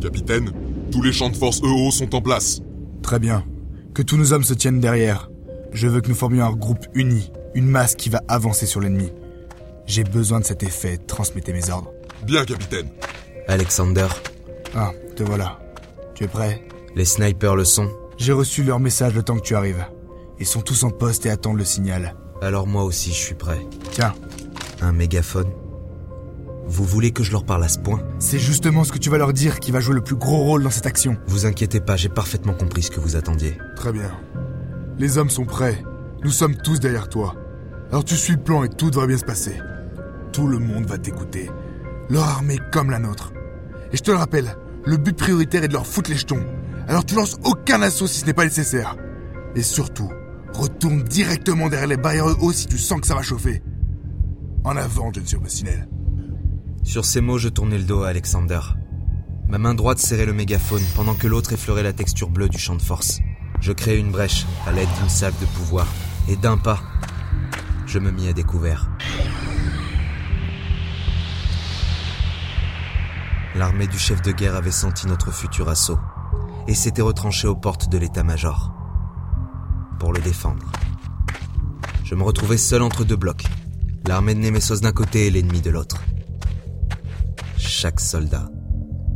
[0.00, 0.50] Capitaine,
[1.00, 2.60] tous les champs de force EO sont en place.
[3.02, 3.42] Très bien.
[3.94, 5.30] Que tous nos hommes se tiennent derrière.
[5.72, 9.10] Je veux que nous formions un groupe uni, une masse qui va avancer sur l'ennemi.
[9.86, 11.90] J'ai besoin de cet effet, transmettez mes ordres.
[12.26, 12.88] Bien, capitaine.
[13.48, 14.08] Alexander,
[14.74, 15.58] Ah, te voilà.
[16.14, 16.62] Tu es prêt?
[16.94, 17.88] Les snipers le sont.
[18.18, 19.86] J'ai reçu leur message le temps que tu arrives.
[20.38, 22.14] Ils sont tous en poste et attendent le signal.
[22.42, 23.60] Alors moi aussi je suis prêt.
[23.90, 24.12] Tiens,
[24.82, 25.48] Un mégaphone
[26.70, 29.18] Vous voulez que je leur parle à ce point c'est justement ce que tu vas
[29.18, 31.16] leur dire qui va jouer le plus gros rôle dans cette action.
[31.26, 33.58] Vous inquiétez pas, j'ai parfaitement compris ce que vous attendiez.
[33.74, 34.12] Très bien.
[34.96, 35.82] Les hommes sont prêts.
[36.22, 37.34] Nous sommes tous derrière toi.
[37.90, 39.56] Alors tu suis le plan et tout devrait bien se passer.
[40.32, 41.50] Tout le monde va t'écouter.
[42.08, 43.32] Leur armée comme la nôtre.
[43.92, 44.54] Et je te le rappelle,
[44.84, 46.44] le but prioritaire est de leur foutre les jetons.
[46.86, 48.96] Alors tu lances aucun assaut si ce n'est pas nécessaire.
[49.56, 50.10] Et surtout,
[50.52, 53.60] retourne directement derrière les barrières hauts si tu sens que ça va chauffer.
[54.62, 55.88] En avant, John Bossinel.
[56.82, 58.60] Sur ces mots, je tournai le dos à Alexander.
[59.48, 62.74] Ma main droite serrait le mégaphone pendant que l'autre effleurait la texture bleue du champ
[62.74, 63.20] de force.
[63.60, 65.86] Je créai une brèche à l'aide d'une salve de pouvoir,
[66.28, 66.80] et d'un pas,
[67.86, 68.90] je me mis à découvert.
[73.56, 75.98] L'armée du chef de guerre avait senti notre futur assaut
[76.68, 78.72] et s'était retranchée aux portes de l'état-major
[79.98, 80.64] pour le défendre.
[82.04, 83.44] Je me retrouvais seul entre deux blocs,
[84.06, 86.02] l'armée de Nemesos d'un côté et l'ennemi de l'autre.
[87.82, 88.46] Chaque soldat,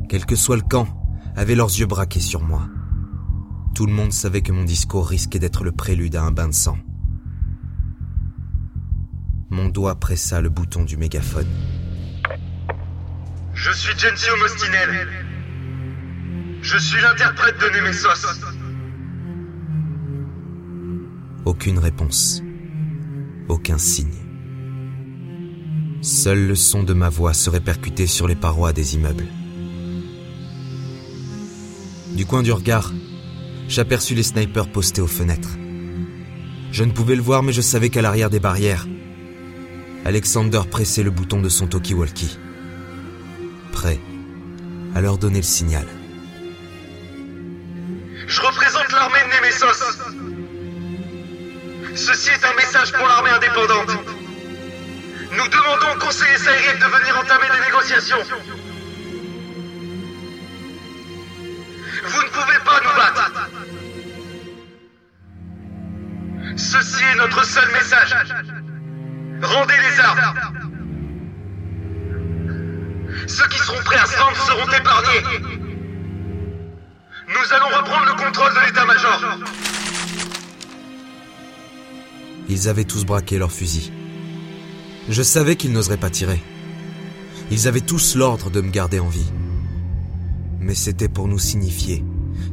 [0.09, 0.89] quel que soit le camp,
[1.37, 2.67] avait leurs yeux braqués sur moi.
[3.75, 6.55] Tout le monde savait que mon discours risquait d'être le prélude à un bain de
[6.55, 6.79] sang.
[9.51, 11.47] Mon doigt pressa le bouton du mégaphone.
[13.53, 15.09] Je suis Gensio Mostinel.
[16.63, 18.47] Je suis l'interprète de Nemesos.
[21.45, 22.41] Aucune réponse.
[23.47, 24.24] Aucun signe.
[26.05, 29.27] Seul le son de ma voix se répercutait sur les parois des immeubles.
[32.13, 32.93] Du coin du regard,
[33.69, 35.57] j'aperçus les snipers postés aux fenêtres.
[36.73, 38.87] Je ne pouvais le voir, mais je savais qu'à l'arrière des barrières,
[40.05, 42.37] Alexander pressait le bouton de son talkie-walkie.
[43.73, 43.99] Prêt
[44.95, 45.87] à leur donner le signal.
[48.27, 49.85] Je représente l'armée de Nemesos.
[51.95, 54.14] Ceci est un message pour l'armée indépendante.
[55.37, 58.19] Nous demandons au conseiller Saïrif de venir entamer des négociations.
[62.05, 63.51] Vous ne pouvez pas nous battre.
[66.57, 68.15] Ceci est notre seul message.
[69.43, 70.35] Rendez les armes.
[73.27, 75.23] Ceux qui seront prêts à se seront épargnés.
[77.29, 79.21] Nous allons reprendre le contrôle de l'état-major.
[82.49, 84.04] Ils avaient tous braqué leurs fusils.
[85.09, 86.43] Je savais qu'ils n'oseraient pas tirer.
[87.51, 89.31] Ils avaient tous l'ordre de me garder en vie.
[90.61, 92.03] Mais c'était pour nous signifier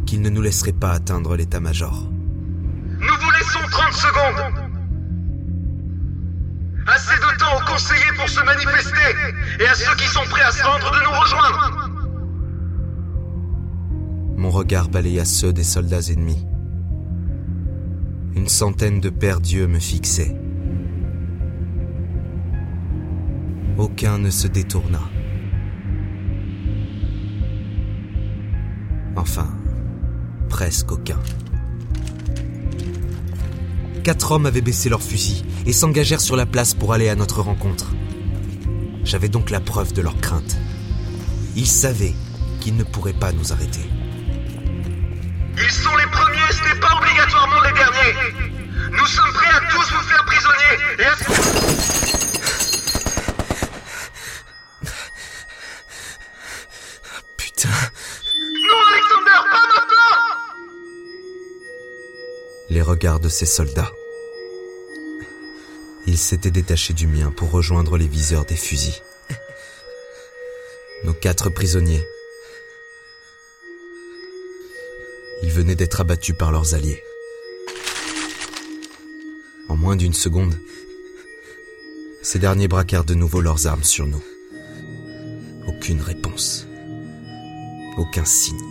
[0.06, 2.10] qu'ils ne nous laisseraient pas atteindre l'état-major.
[3.00, 4.70] Nous vous laissons 30 secondes.
[6.88, 9.16] Assez de temps aux conseillers pour se manifester
[9.60, 11.90] et à ceux qui sont prêts à se rendre de nous rejoindre.
[14.36, 16.46] Mon regard balaya ceux des soldats ennemis.
[18.36, 20.36] Une centaine de pères dieux me fixaient.
[23.82, 25.00] Aucun ne se détourna.
[29.16, 29.48] Enfin,
[30.50, 31.18] presque aucun.
[34.04, 37.42] Quatre hommes avaient baissé leurs fusils et s'engagèrent sur la place pour aller à notre
[37.42, 37.88] rencontre.
[39.04, 40.58] J'avais donc la preuve de leur crainte.
[41.56, 42.14] Ils savaient
[42.60, 43.90] qu'ils ne pourraient pas nous arrêter.
[45.58, 48.92] Ils sont les premiers, ce n'est pas obligatoirement les derniers.
[48.92, 52.11] Nous sommes prêts à tous vous faire prisonniers et à...
[62.72, 63.92] Les regards de ces soldats.
[66.08, 69.02] Ils s'étaient détachés du mien pour rejoindre les viseurs des fusils.
[71.04, 72.02] Nos quatre prisonniers.
[75.44, 77.04] Ils venaient d'être abattus par leurs alliés.
[79.68, 80.58] En moins d'une seconde,
[82.22, 84.24] ces derniers braquèrent de nouveau leurs armes sur nous.
[85.68, 86.66] Aucune réponse.
[87.98, 88.64] Aucun signe.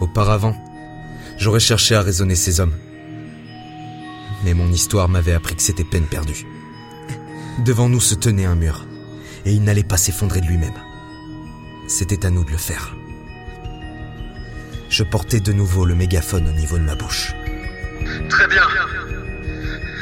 [0.00, 0.54] Auparavant,
[1.38, 2.74] j'aurais cherché à raisonner ces hommes.
[4.44, 6.46] Mais mon histoire m'avait appris que c'était peine perdue.
[7.64, 8.86] Devant nous se tenait un mur,
[9.44, 10.78] et il n'allait pas s'effondrer de lui-même.
[11.88, 12.94] C'était à nous de le faire.
[14.90, 17.34] Je portais de nouveau le mégaphone au niveau de ma bouche.
[18.28, 18.62] Très bien.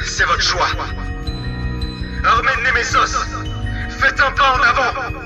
[0.05, 0.67] C'est votre choix.
[2.23, 3.17] Armée de Némésos,
[3.89, 5.17] faites un pas en avant.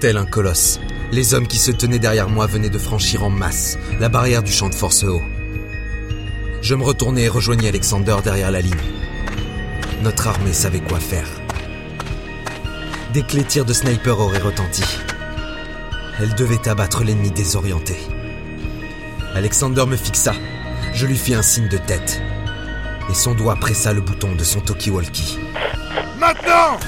[0.00, 0.80] Tel un colosse,
[1.12, 4.52] les hommes qui se tenaient derrière moi venaient de franchir en masse la barrière du
[4.52, 5.22] champ de force haut.
[6.62, 8.74] Je me retournai et rejoignis Alexander derrière la ligne.
[10.02, 11.28] Notre armée savait quoi faire.
[13.12, 14.84] Dès que les tirs de sniper auraient retenti,
[16.20, 17.96] elle devait abattre l'ennemi désorienté.
[19.34, 20.34] Alexander me fixa.
[20.92, 22.20] Je lui fis un signe de tête.
[23.10, 25.38] Et son doigt pressa le bouton de son talkie-walkie.
[26.18, 26.78] Maintenant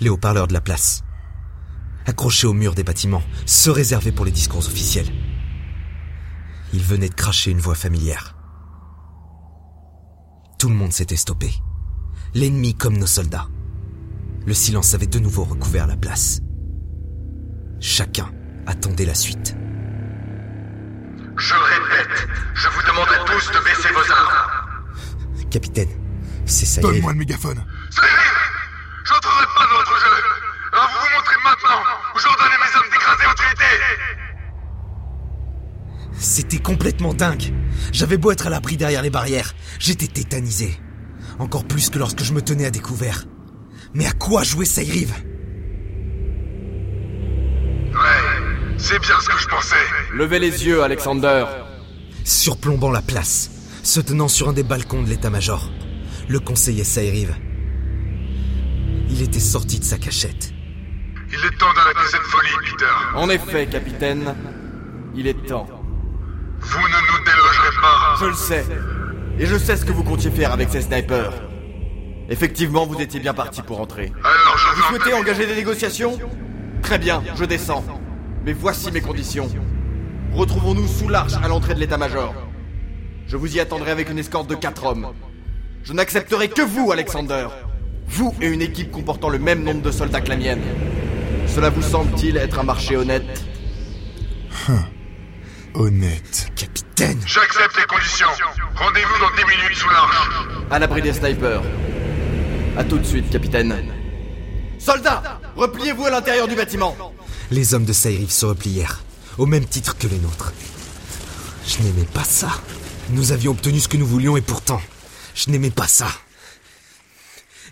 [0.00, 1.04] Les haut-parleurs de la place,
[2.06, 5.12] accrochés au mur des bâtiments, se réservaient pour les discours officiels.
[6.72, 8.34] Ils venaient de cracher une voix familière.
[10.58, 11.52] Tout le monde s'était stoppé.
[12.34, 13.48] L'ennemi comme nos soldats.
[14.46, 16.40] Le silence avait de nouveau recouvert la place.
[17.80, 18.30] Chacun
[18.66, 19.54] attendait la suite.
[21.36, 25.46] Je répète, je vous demande à tous de baisser vos armes.
[25.50, 25.90] Capitaine,
[26.46, 26.80] c'est ça.
[26.80, 27.64] Donne-moi le mégaphone.
[27.90, 28.30] Ça y est
[29.04, 30.06] J'entrerai pas dans votre jeu
[30.72, 31.82] Alors vous vous montrez maintenant
[32.14, 33.64] ou j'ordonne à mes hommes d'écraser votre unité
[36.40, 37.52] C'était complètement dingue.
[37.92, 40.74] J'avais beau être à l'abri derrière les barrières, j'étais tétanisé.
[41.38, 43.26] Encore plus que lorsque je me tenais à découvert.
[43.92, 45.12] Mais à quoi jouer Sayrive
[47.92, 49.84] Ouais, c'est bien ce que je pensais.
[50.14, 51.44] Levez les yeux, Alexander.
[52.24, 53.50] Surplombant la place,
[53.82, 55.70] se tenant sur un des balcons de l'état-major,
[56.26, 57.36] le conseiller Sayrive.
[59.10, 60.54] Il était sorti de sa cachette.
[61.30, 62.86] Il est temps d'arrêter cette folie, Peter.
[63.14, 64.34] En effet, capitaine,
[65.14, 65.68] il est temps.
[66.62, 68.09] Vous ne nous délogerez pas.
[68.20, 68.66] Je le sais.
[69.38, 71.32] Et je sais ce que vous comptiez faire avec ces snipers.
[72.28, 74.12] Effectivement, vous étiez bien parti pour entrer.
[74.22, 76.18] Alors je Vous souhaitez engager des négociations
[76.82, 77.82] Très bien, je descends.
[78.44, 79.48] Mais voici mes conditions.
[80.34, 82.34] Retrouvons-nous sous l'arche à l'entrée de l'état-major.
[83.26, 85.08] Je vous y attendrai avec une escorte de quatre hommes.
[85.82, 87.46] Je n'accepterai que vous, Alexander.
[88.06, 90.62] Vous et une équipe comportant le même nombre de soldats que la mienne.
[91.46, 93.44] Cela vous semble-t-il être un marché honnête?
[95.74, 96.50] Honnête.
[96.56, 98.26] Capitaine J'accepte les conditions.
[98.74, 100.28] Rendez-vous dans 10 minutes sous l'arche.
[100.70, 101.62] À l'abri des snipers.
[102.76, 103.92] À tout de suite, capitaine.
[104.78, 106.96] Soldats Repliez-vous à l'intérieur du bâtiment
[107.50, 109.02] Les hommes de Sayrive se replièrent,
[109.38, 110.52] au même titre que les nôtres.
[111.66, 112.50] Je n'aimais pas ça.
[113.10, 114.80] Nous avions obtenu ce que nous voulions et pourtant,
[115.34, 116.08] je n'aimais pas ça.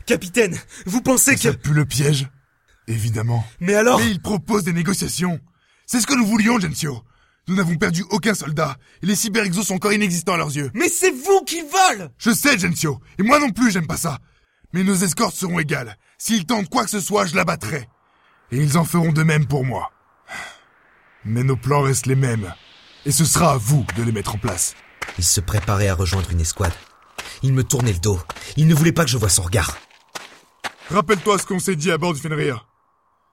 [0.07, 1.41] Capitaine, vous pensez que...
[1.41, 2.29] Ça pue le piège?
[2.87, 3.45] Évidemment.
[3.61, 5.41] Mais alors Mais il propose des négociations.
[5.87, 7.03] C'est ce que nous voulions, Gensio.
[7.49, 10.71] Nous n'avons perdu aucun soldat, et les cyberexos sont encore inexistants à leurs yeux.
[10.75, 14.19] Mais c'est vous qui volent Je sais, Gensio, et moi non plus j'aime pas ça.
[14.75, 15.97] Mais nos escortes seront égales.
[16.19, 17.89] S'ils tentent quoi que ce soit, je l'abattrai.
[18.53, 19.91] Et ils en feront de même pour moi.
[21.25, 22.53] Mais nos plans restent les mêmes.
[23.07, 24.75] Et ce sera à vous de les mettre en place.
[25.17, 26.75] Il se préparait à rejoindre une escouade.
[27.43, 28.21] Il me tournait le dos.
[28.59, 29.75] Il ne voulait pas que je voie son regard.
[30.91, 32.69] Rappelle-toi ce qu'on s'est dit à bord du Fenrir.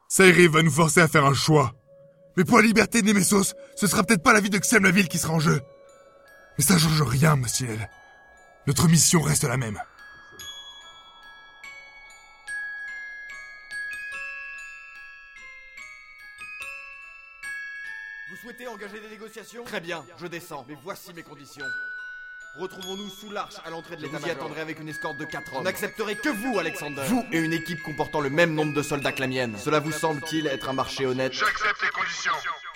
[0.08, 1.73] Sairi va nous forcer à faire un choix.
[2.38, 4.91] Mais pour la liberté de Nemesos, ce sera peut-être pas la vie de Xem la
[4.91, 5.62] ville qui sera en jeu.
[6.58, 7.78] Mais ça change rien, monsieur.
[8.67, 9.80] Notre mission reste la même.
[18.30, 19.63] Vous souhaitez engager des négociations?
[19.63, 21.65] Très bien, je descends, mais voici mes conditions.
[22.58, 25.54] Retrouvons-nous sous l'arche à l'entrée de l'état Vous y attendrai avec une escorte de 4
[25.54, 25.60] hommes.
[25.60, 27.01] Je n'accepterai que vous, Alexander.
[27.08, 29.58] Vous et une équipe comportant le même nombre de soldats que la mienne.
[29.58, 31.34] Cela vous semble-t-il être un marché honnête?
[31.34, 32.32] J'accepte les conditions.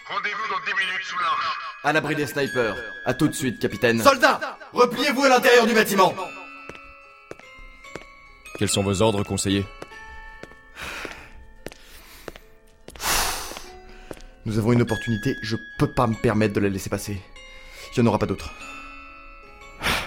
[0.10, 1.60] Rendez-vous dans 10 minutes sous l'arche.
[1.86, 2.76] À l'abri des snipers.
[3.06, 4.04] À tout de suite, capitaine.
[4.04, 6.14] Soldats Repliez-vous à l'intérieur du bâtiment
[8.58, 9.66] Quels sont vos ordres, conseiller?
[14.46, 17.22] Nous avons une opportunité, je peux pas me permettre de la laisser passer.
[17.96, 18.52] Il n'y en aura pas d'autre.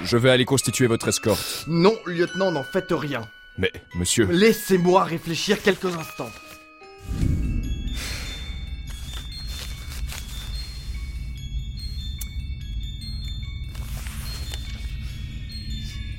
[0.05, 1.65] Je vais aller constituer votre escorte.
[1.69, 3.23] Non, lieutenant, n'en faites rien.
[3.59, 4.27] Mais, monsieur...
[4.31, 6.31] Laissez-moi réfléchir quelques instants.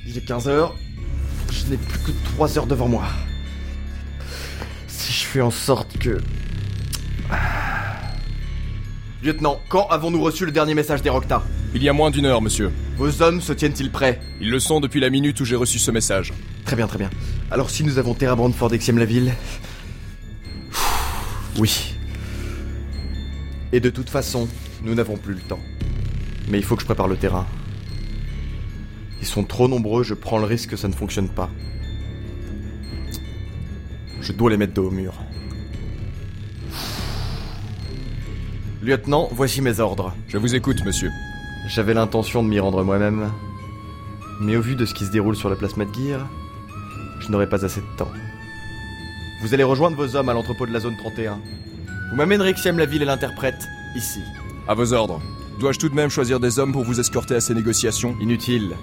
[0.06, 0.74] Il est 15 heures.
[1.50, 3.04] Je n'ai plus que 3 heures devant moi.
[4.88, 6.20] Si je fais en sorte que...
[9.22, 11.42] Lieutenant, quand avons-nous reçu le dernier message d'Erocta
[11.74, 12.70] Il y a moins d'une heure, monsieur.
[12.96, 15.90] Vos hommes se tiennent-ils prêts Ils le sont depuis la minute où j'ai reçu ce
[15.90, 16.32] message.
[16.64, 17.10] Très bien, très bien.
[17.50, 19.34] Alors si nous avons Terra Brandford Exiem la ville...
[21.58, 21.94] Oui.
[23.72, 24.48] Et de toute façon,
[24.82, 25.60] nous n'avons plus le temps.
[26.48, 27.46] Mais il faut que je prépare le terrain.
[29.20, 31.50] Ils sont trop nombreux, je prends le risque que ça ne fonctionne pas.
[34.20, 35.14] Je dois les mettre dos au mur.
[38.82, 40.14] Lieutenant, voici mes ordres.
[40.28, 41.10] Je vous écoute, monsieur.
[41.66, 43.30] J'avais l'intention de m'y rendre moi-même.
[44.40, 46.26] Mais au vu de ce qui se déroule sur la place Madgear,
[47.20, 48.10] je n'aurai pas assez de temps.
[49.42, 51.38] Vous allez rejoindre vos hommes à l'entrepôt de la zone 31.
[52.10, 54.20] Vous m'amènerez Xiem la ville et l'interprète, ici.
[54.68, 55.20] À vos ordres.
[55.58, 58.16] Dois-je tout de même choisir des hommes pour vous escorter à ces négociations?
[58.20, 58.74] Inutile.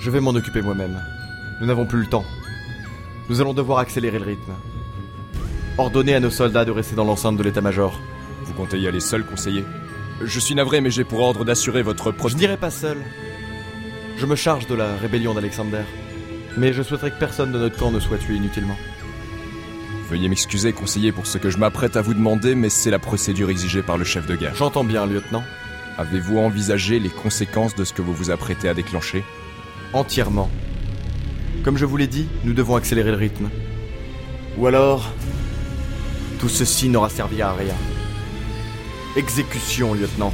[0.00, 1.00] Je vais m'en occuper moi-même.
[1.60, 2.24] Nous n'avons plus le temps.
[3.28, 4.52] Nous allons devoir accélérer le rythme.
[5.76, 7.98] Ordonnez à nos soldats de rester dans l'enceinte de l'état-major.
[8.44, 9.64] Vous comptez y aller seul, conseiller?
[10.22, 12.28] Je suis navré, mais j'ai pour ordre d'assurer votre pro...
[12.28, 12.98] Je n'irai pas seul.
[14.16, 15.82] Je me charge de la rébellion d'Alexander.
[16.56, 18.76] Mais je souhaiterais que personne de notre camp ne soit tué inutilement.
[20.08, 23.50] Veuillez m'excuser, conseiller, pour ce que je m'apprête à vous demander, mais c'est la procédure
[23.50, 24.54] exigée par le chef de guerre.
[24.54, 25.42] J'entends bien, lieutenant.
[25.98, 29.24] Avez-vous envisagé les conséquences de ce que vous vous apprêtez à déclencher?
[29.92, 30.50] Entièrement.
[31.64, 33.48] Comme je vous l'ai dit, nous devons accélérer le rythme.
[34.58, 35.10] Ou alors,
[36.38, 37.74] tout ceci n'aura servi à rien.
[39.16, 40.32] Exécution, lieutenant.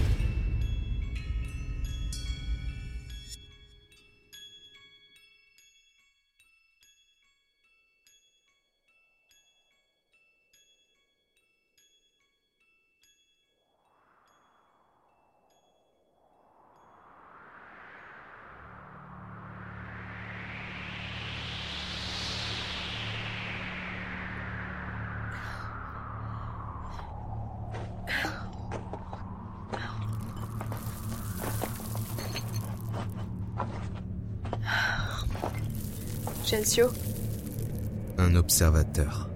[38.60, 39.30] Observateur.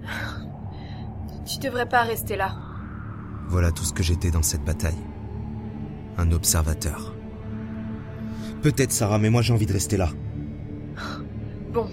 [1.46, 2.56] tu devrais pas rester là.
[3.48, 4.98] Voilà tout ce que j'étais dans cette bataille.
[6.18, 7.14] Un observateur.
[8.60, 10.10] Peut-être Sarah, mais moi j'ai envie de rester là.
[11.72, 11.88] Bon,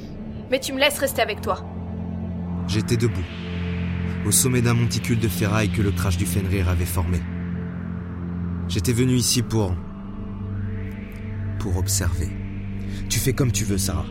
[0.49, 1.65] mais tu me laisses rester avec toi.
[2.67, 3.23] J'étais debout,
[4.25, 7.21] au sommet d'un monticule de ferraille que le crash du Fenrir avait formé.
[8.67, 9.73] J'étais venu ici pour...
[11.59, 12.29] pour observer.
[13.09, 14.05] Tu fais comme tu veux, Sarah.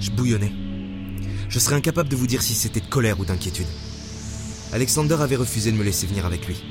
[0.00, 0.67] Je bouillonnais.
[1.48, 3.66] Je serais incapable de vous dire si c'était de colère ou d'inquiétude.
[4.72, 6.62] Alexander avait refusé de me laisser venir avec lui.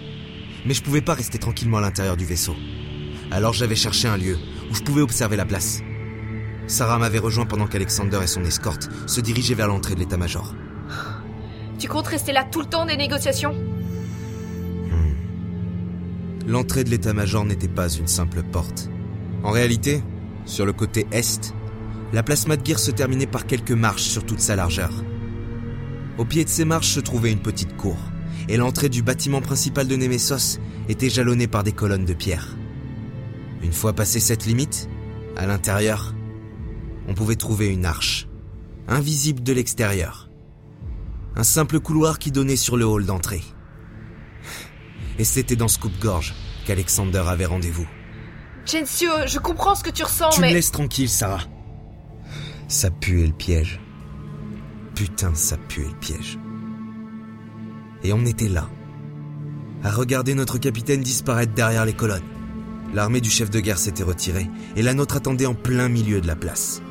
[0.66, 2.56] Mais je pouvais pas rester tranquillement à l'intérieur du vaisseau.
[3.32, 4.38] Alors j'avais cherché un lieu
[4.70, 5.82] où je pouvais observer la place.
[6.68, 10.54] Sarah m'avait rejoint pendant qu'Alexander et son escorte se dirigeaient vers l'entrée de l'état-major.
[11.80, 13.56] Tu comptes rester là tout le temps des négociations?
[16.46, 18.90] L'entrée de l'état-major n'était pas une simple porte.
[19.44, 20.02] En réalité,
[20.46, 21.54] sur le côté est,
[22.14, 24.92] la place Madgear se terminait par quelques marches sur toute sa largeur.
[26.18, 27.98] Au pied de ces marches se trouvait une petite cour,
[28.48, 32.56] et l'entrée du bâtiment principal de Nemesos était jalonnée par des colonnes de pierre.
[33.62, 34.90] Une fois passé cette limite,
[35.36, 36.16] à l'intérieur,
[37.08, 38.28] on pouvait trouver une arche,
[38.88, 40.30] invisible de l'extérieur.
[41.36, 43.44] Un simple couloir qui donnait sur le hall d'entrée.
[45.20, 46.34] Et c'était dans ce coupe-gorge
[46.66, 47.88] qu'Alexander avait rendez-vous.
[48.66, 50.50] Gensio, je comprends ce que tu ressens, Tu mais...
[50.50, 51.42] me laisses tranquille, Sarah.
[52.68, 53.80] Ça puait le piège.
[54.94, 56.38] Putain, ça puait le piège.
[58.04, 58.70] Et on était là,
[59.84, 62.22] à regarder notre capitaine disparaître derrière les colonnes.
[62.94, 66.28] L'armée du chef de guerre s'était retirée, et la nôtre attendait en plein milieu de
[66.28, 66.82] la place,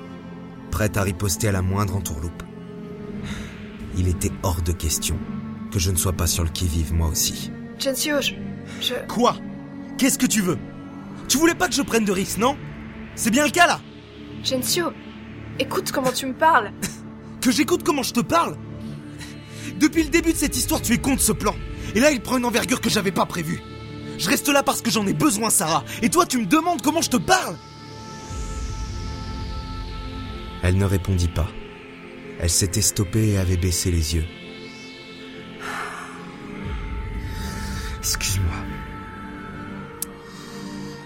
[0.71, 2.43] prête à riposter à la moindre entourloupe.
[3.97, 5.19] Il était hors de question
[5.73, 7.51] que je ne sois pas sur le qui-vive moi aussi.
[7.79, 8.33] Gensio, je...
[8.81, 8.95] je...
[9.09, 9.37] Quoi?
[9.99, 10.59] Qu'est-ce que tu veux?
[11.29, 12.57] Tu voulais pas que je prenne de risques, non?
[13.15, 13.81] C'est bien le cas là?
[14.45, 14.93] Gensio,
[15.59, 16.73] écoute comment tu me parles.
[17.41, 18.57] Que j'écoute comment je te parle
[19.79, 21.55] Depuis le début de cette histoire, tu es contre ce plan.
[21.95, 23.61] Et là, il prend une envergure que j'avais pas prévue.
[24.19, 25.85] Je reste là parce que j'en ai besoin, Sarah.
[26.03, 27.57] Et toi, tu me demandes comment je te parle
[30.65, 31.47] Elle ne répondit pas.
[32.41, 34.25] Elle s'était stoppée et avait baissé les yeux.
[37.99, 38.57] Excuse-moi.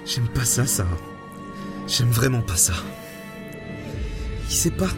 [0.07, 0.97] J'aime pas ça, Sarah.
[1.87, 2.73] J'aime vraiment pas ça.
[4.51, 4.89] Il sait pas.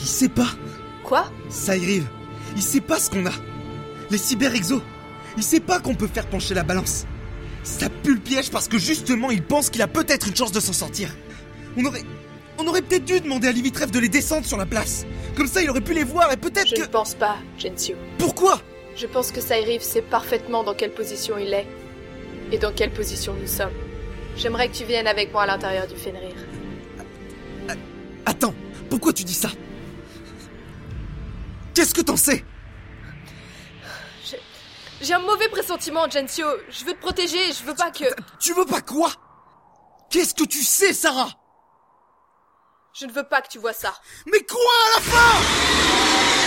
[0.00, 0.48] Il sait pas.
[1.04, 1.26] Quoi?
[1.50, 2.06] Ça arrive.
[2.56, 3.32] Il sait pas ce qu'on a.
[4.10, 4.80] Les cyber-exos.
[5.36, 7.04] Il sait pas qu'on peut faire pencher la balance.
[7.64, 10.60] Ça pue le piège parce que justement il pense qu'il a peut-être une chance de
[10.60, 11.10] s'en sortir.
[11.76, 12.04] On aurait.
[12.58, 15.04] On aurait peut-être dû demander à Livitreff de les descendre sur la place.
[15.36, 16.80] Comme ça il aurait pu les voir et peut-être Je que.
[16.82, 17.96] ne pense pas, Gensio.
[18.18, 18.62] Pourquoi?
[18.96, 21.66] Je pense que Saïriv sait parfaitement dans quelle position il est
[22.52, 23.74] et dans quelle position nous sommes.
[24.38, 26.32] J'aimerais que tu viennes avec moi à l'intérieur du Fenrir.
[28.26, 28.54] Attends,
[28.90, 29.48] pourquoi tu dis ça?
[31.74, 32.44] Qu'est-ce que t'en sais?
[34.24, 34.40] J'ai-
[35.00, 36.46] J'ai un mauvais pressentiment, Gensio.
[36.68, 38.04] Je veux te protéger, je veux pas que...
[38.40, 39.12] Tu veux pas quoi?
[40.10, 41.28] Qu'est-ce que tu sais, Sarah?
[42.98, 43.94] Je ne veux pas que tu vois ça.
[44.30, 46.46] Mais quoi à la fin?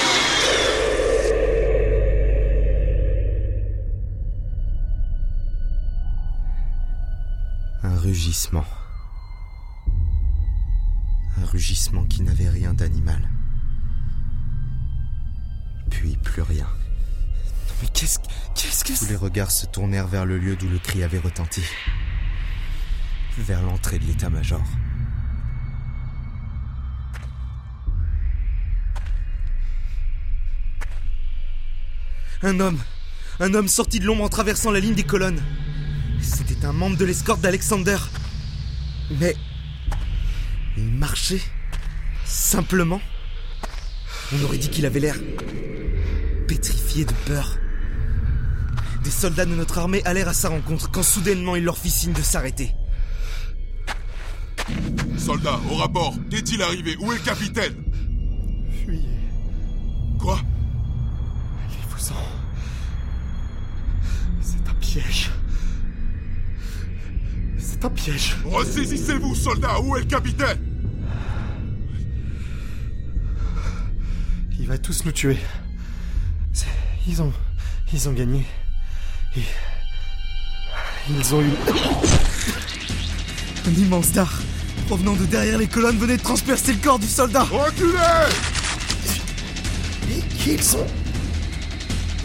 [7.84, 8.66] Un rugissement.
[11.52, 13.28] Rugissement qui n'avait rien d'animal.
[15.90, 16.68] Puis plus rien.
[17.82, 18.20] Mais qu'est-ce
[18.54, 21.64] qu'est-ce que Tous les regards se tournèrent vers le lieu d'où le cri avait retenti.
[23.40, 24.62] Vers l'entrée de l'état-major.
[32.44, 32.78] Un homme
[33.40, 35.42] Un homme sorti de l'ombre en traversant la ligne des colonnes.
[36.22, 37.98] C'était un membre de l'escorte d'Alexander.
[39.20, 39.36] Mais.
[40.78, 41.42] Il marchait.
[42.26, 43.02] Simplement.
[44.34, 45.16] On aurait dit qu'il avait l'air.
[46.48, 47.58] pétrifié de peur.
[49.04, 52.14] Des soldats de notre armée allèrent à sa rencontre quand soudainement il leur fit signe
[52.14, 52.72] de s'arrêter.
[55.18, 56.96] Soldat, au rapport, qu'est-il arrivé?
[57.00, 57.76] Où est le capitaine?
[58.86, 59.10] Fuyez.
[60.20, 60.40] Quoi?
[61.66, 62.24] Allez-vous-en.
[64.42, 65.32] C'est un piège.
[67.80, 68.36] C'est un piège.
[68.46, 70.58] Ressaisissez-vous, soldat Où est le capitaine?
[74.60, 75.38] Il va tous nous tuer.
[77.08, 77.32] Ils ont.
[77.94, 78.46] Ils ont gagné.
[79.38, 79.44] Et.
[81.10, 81.52] Ils ont eu.
[83.66, 84.42] Un immense dard,
[84.88, 87.44] provenant de derrière les colonnes, venait de transpercer le corps du soldat.
[87.44, 87.96] Reculez
[90.48, 90.86] Ils sont.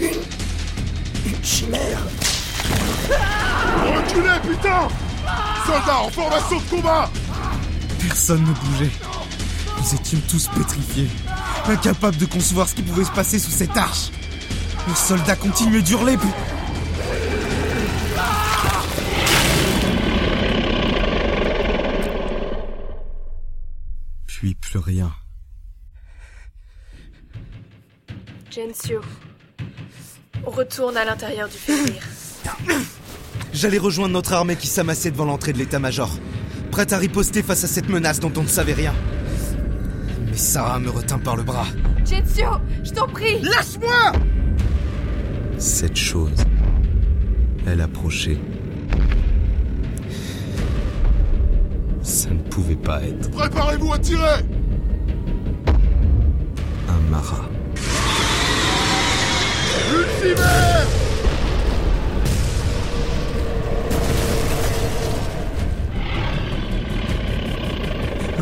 [0.00, 1.30] Une.
[1.30, 2.00] Une chimère.
[3.84, 4.88] Reculez, putain
[5.66, 7.10] Soldat, en formation de combat
[8.00, 8.90] Personne ne bougeait.
[9.78, 11.08] Nous étions tous pétrifiés,
[11.66, 14.10] incapables de concevoir ce qui pouvait se passer sous cette arche.
[14.86, 16.28] Le soldat continuait d'hurler, puis...
[24.26, 25.12] Puis plus rien.
[28.50, 29.00] Gensio.
[30.46, 32.02] On retourne à l'intérieur du Fenrir.
[33.54, 36.10] J'allais rejoindre notre armée qui s'amassait devant l'entrée de l'état-major,
[36.72, 38.92] prête à riposter face à cette menace dont on ne savait rien.
[40.26, 41.68] Mais Sarah me retint par le bras.
[42.04, 42.48] Gensio,
[42.82, 44.12] je t'en prie Lâche-moi
[45.56, 46.34] Cette chose,
[47.64, 48.40] elle approchait.
[52.02, 54.40] Ça ne pouvait pas être Préparez-vous à tirer
[56.88, 57.48] un marat.
[59.94, 61.03] Ultimaire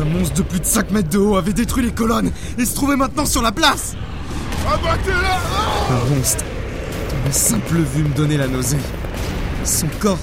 [0.03, 2.75] Un monstre de plus de 5 mètres de haut avait détruit les colonnes et se
[2.75, 3.95] trouvait maintenant sur la place
[4.67, 5.39] Abattez-la
[5.95, 6.43] Un monstre
[7.09, 8.79] dont la simple vue me donnait la nausée.
[9.63, 10.19] Son corps,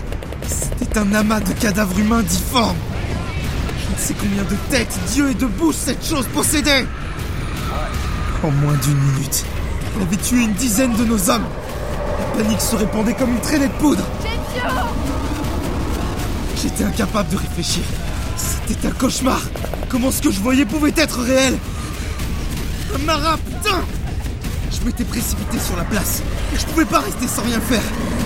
[0.46, 2.76] c'était un amas de cadavres humains difformes.
[3.86, 6.84] Je ne sais combien de têtes, d'yeux et de bouches cette chose possédait.
[8.42, 9.46] En moins d'une minute,
[9.96, 11.46] elle avait tué une dizaine de nos hommes.
[12.36, 14.04] La panique se répandait comme une traînée de poudre.
[16.62, 17.82] J'étais incapable de réfléchir.
[18.70, 19.42] C'était un cauchemar.
[19.88, 21.58] Comment ce que je voyais pouvait être réel?
[22.94, 23.82] Un marat, putain
[24.70, 26.22] Je m'étais précipité sur la place.
[26.56, 27.82] Je pouvais pas rester sans rien faire.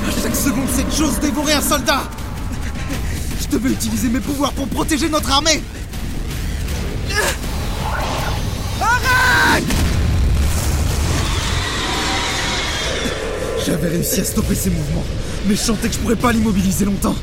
[0.06, 2.02] À chaque seconde, cette chose dévorait un soldat.
[3.40, 5.62] Je devais utiliser mes pouvoirs pour protéger notre armée.
[8.82, 9.64] Arrête
[13.64, 15.04] J'avais réussi à stopper ses mouvements,
[15.46, 17.16] mais je sentais que je pourrais pas l'immobiliser longtemps.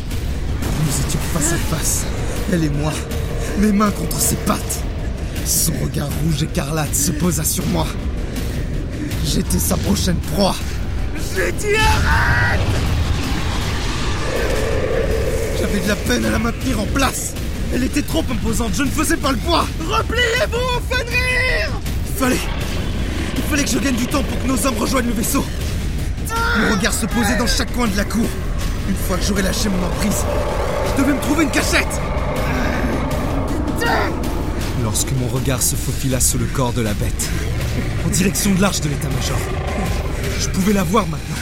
[0.88, 2.06] Nous étions face à face,
[2.52, 2.92] elle et moi,
[3.60, 4.80] mes mains contre ses pattes.
[5.46, 7.88] Son regard rouge écarlate se posa sur moi.
[9.26, 10.56] J'étais sa prochaine proie.
[11.36, 12.60] J'ai dit arrête
[15.60, 17.34] J'avais de la peine à la maintenir en place.
[17.74, 19.66] Elle était trop imposante, je ne faisais pas le poids.
[19.80, 21.70] Repliez-vous, Fenrir
[22.08, 22.36] Il fallait...
[23.38, 25.46] Il fallait que je gagne du temps pour que nos hommes rejoignent le vaisseau.
[26.60, 28.28] Mon regard se posait dans chaque coin de la cour.
[28.90, 30.26] Une fois que j'aurais lâché mon emprise,
[30.86, 31.88] je devais me trouver une cachette.
[34.84, 37.30] Lorsque mon regard se faufila sous le corps de la bête,
[38.06, 39.38] en direction de l'arche de l'état-major,
[40.40, 41.36] je pouvais la voir maintenant.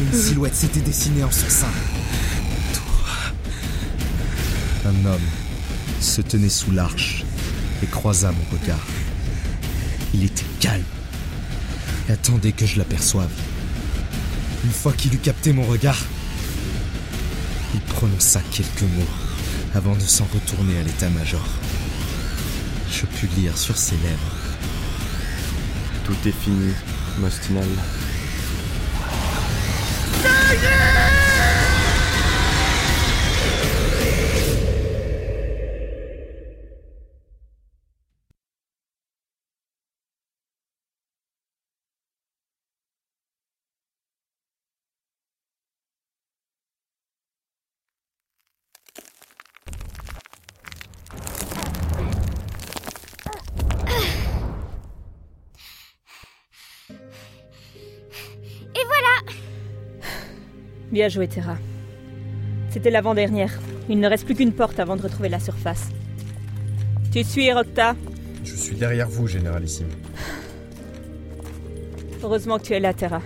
[0.00, 1.66] Une silhouette s'était dessinée en son sein.
[4.86, 5.20] Un homme
[6.00, 7.24] se tenait sous l'arche
[7.82, 8.86] et croisa mon regard.
[10.14, 10.84] Il était calme
[12.08, 13.30] et attendait que je l'aperçoive.
[14.64, 15.98] Une fois qu'il eut capté mon regard,
[17.74, 19.27] il prononça quelques mots
[19.74, 21.44] avant de s'en retourner à l'état-major.
[22.90, 24.36] Je pus lire sur ses lèvres.
[26.04, 26.72] Tout est fini,
[27.18, 27.66] Mostinal.
[60.98, 61.56] Bien joué, Terra.
[62.70, 63.56] C'était l'avant-dernière.
[63.88, 65.90] Il ne reste plus qu'une porte avant de retrouver la surface.
[67.12, 67.94] Tu suis, Rocta
[68.42, 69.90] Je suis derrière vous, Généralissime.
[72.20, 73.22] Heureusement que tu es là, Terra.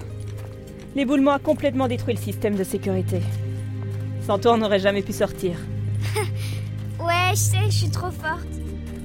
[0.95, 3.23] L'éboulement a complètement détruit le système de sécurité.
[4.27, 5.57] Sans toi, on n'aurait jamais pu sortir.
[7.01, 8.53] Ouais, je sais, je suis trop forte.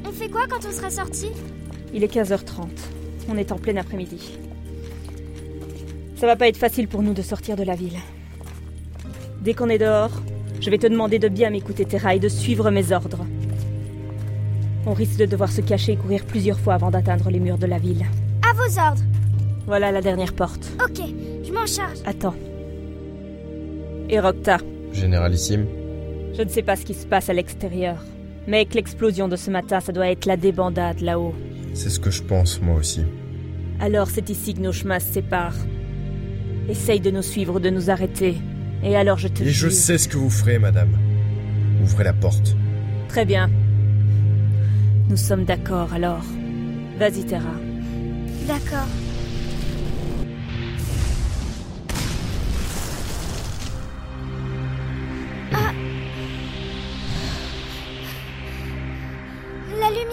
[0.05, 1.30] On fait quoi quand on sera sorti?
[1.93, 2.68] Il est 15h30.
[3.30, 4.38] On est en plein après-midi.
[6.18, 7.97] Ça va pas être facile pour nous de sortir de la ville.
[9.42, 10.12] Dès qu'on est dehors,
[10.60, 13.26] je vais te demander de bien m'écouter, Terra, et de suivre mes ordres.
[14.86, 17.68] On risque de devoir se cacher et courir plusieurs fois avant d'atteindre les murs de
[17.68, 18.06] la ville.
[18.48, 19.04] À vos ordres.
[19.66, 20.70] Voilà la dernière porte.
[20.84, 21.02] Ok,
[21.44, 22.00] je m'en charge.
[22.06, 22.36] Attends.
[24.10, 24.58] Et Rocta,
[24.94, 25.66] Généralissime
[26.38, 27.98] je ne sais pas ce qui se passe à l'extérieur,
[28.46, 31.34] mais avec l'explosion de ce matin, ça doit être la débandade là-haut.
[31.74, 33.02] C'est ce que je pense, moi aussi.
[33.80, 35.58] Alors c'est ici que nos chemins se séparent.
[36.70, 38.36] Essaye de nous suivre ou de nous arrêter.
[38.84, 40.97] Et alors je te Et je sais ce que vous ferez, madame.
[41.82, 42.55] Ouvrez la porte.
[43.09, 43.49] Très bien.
[45.09, 46.23] Nous sommes d'accord alors.
[46.99, 47.53] Vas-y, Terra.
[48.47, 48.88] D'accord.
[55.53, 55.71] Ah.
[59.80, 60.07] La lumière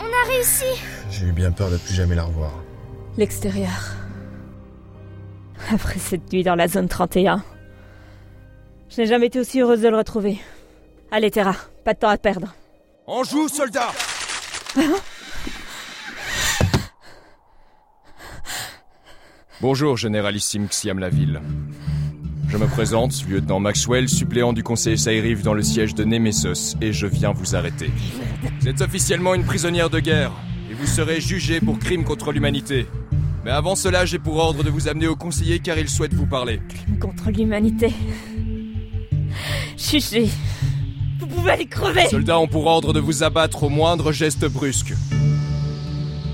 [0.00, 0.64] On a réussi
[1.10, 2.62] J'ai eu bien peur de plus jamais la revoir.
[3.16, 4.03] L'extérieur.
[5.72, 7.42] Après cette nuit dans la zone 31.
[8.90, 10.38] Je n'ai jamais été aussi heureuse de le retrouver.
[11.10, 11.54] Allez, Terra,
[11.84, 12.54] pas de temps à perdre.
[13.06, 13.90] En joue, soldat
[19.60, 21.40] Bonjour, généralissime Xiam Laville.
[22.48, 26.92] Je me présente, lieutenant Maxwell, suppléant du conseiller Saïriv dans le siège de Nemesos, et
[26.92, 27.90] je viens vous arrêter.
[28.60, 30.32] Vous êtes officiellement une prisonnière de guerre,
[30.70, 32.86] et vous serez jugée pour crime contre l'humanité.
[33.44, 36.26] Mais avant cela, j'ai pour ordre de vous amener au conseiller car il souhaite vous
[36.26, 36.60] parler.
[36.98, 37.92] Contre l'humanité.
[39.76, 40.30] Chuché.
[41.20, 44.46] Vous pouvez aller crever Les soldats ont pour ordre de vous abattre au moindre geste
[44.46, 44.94] brusque.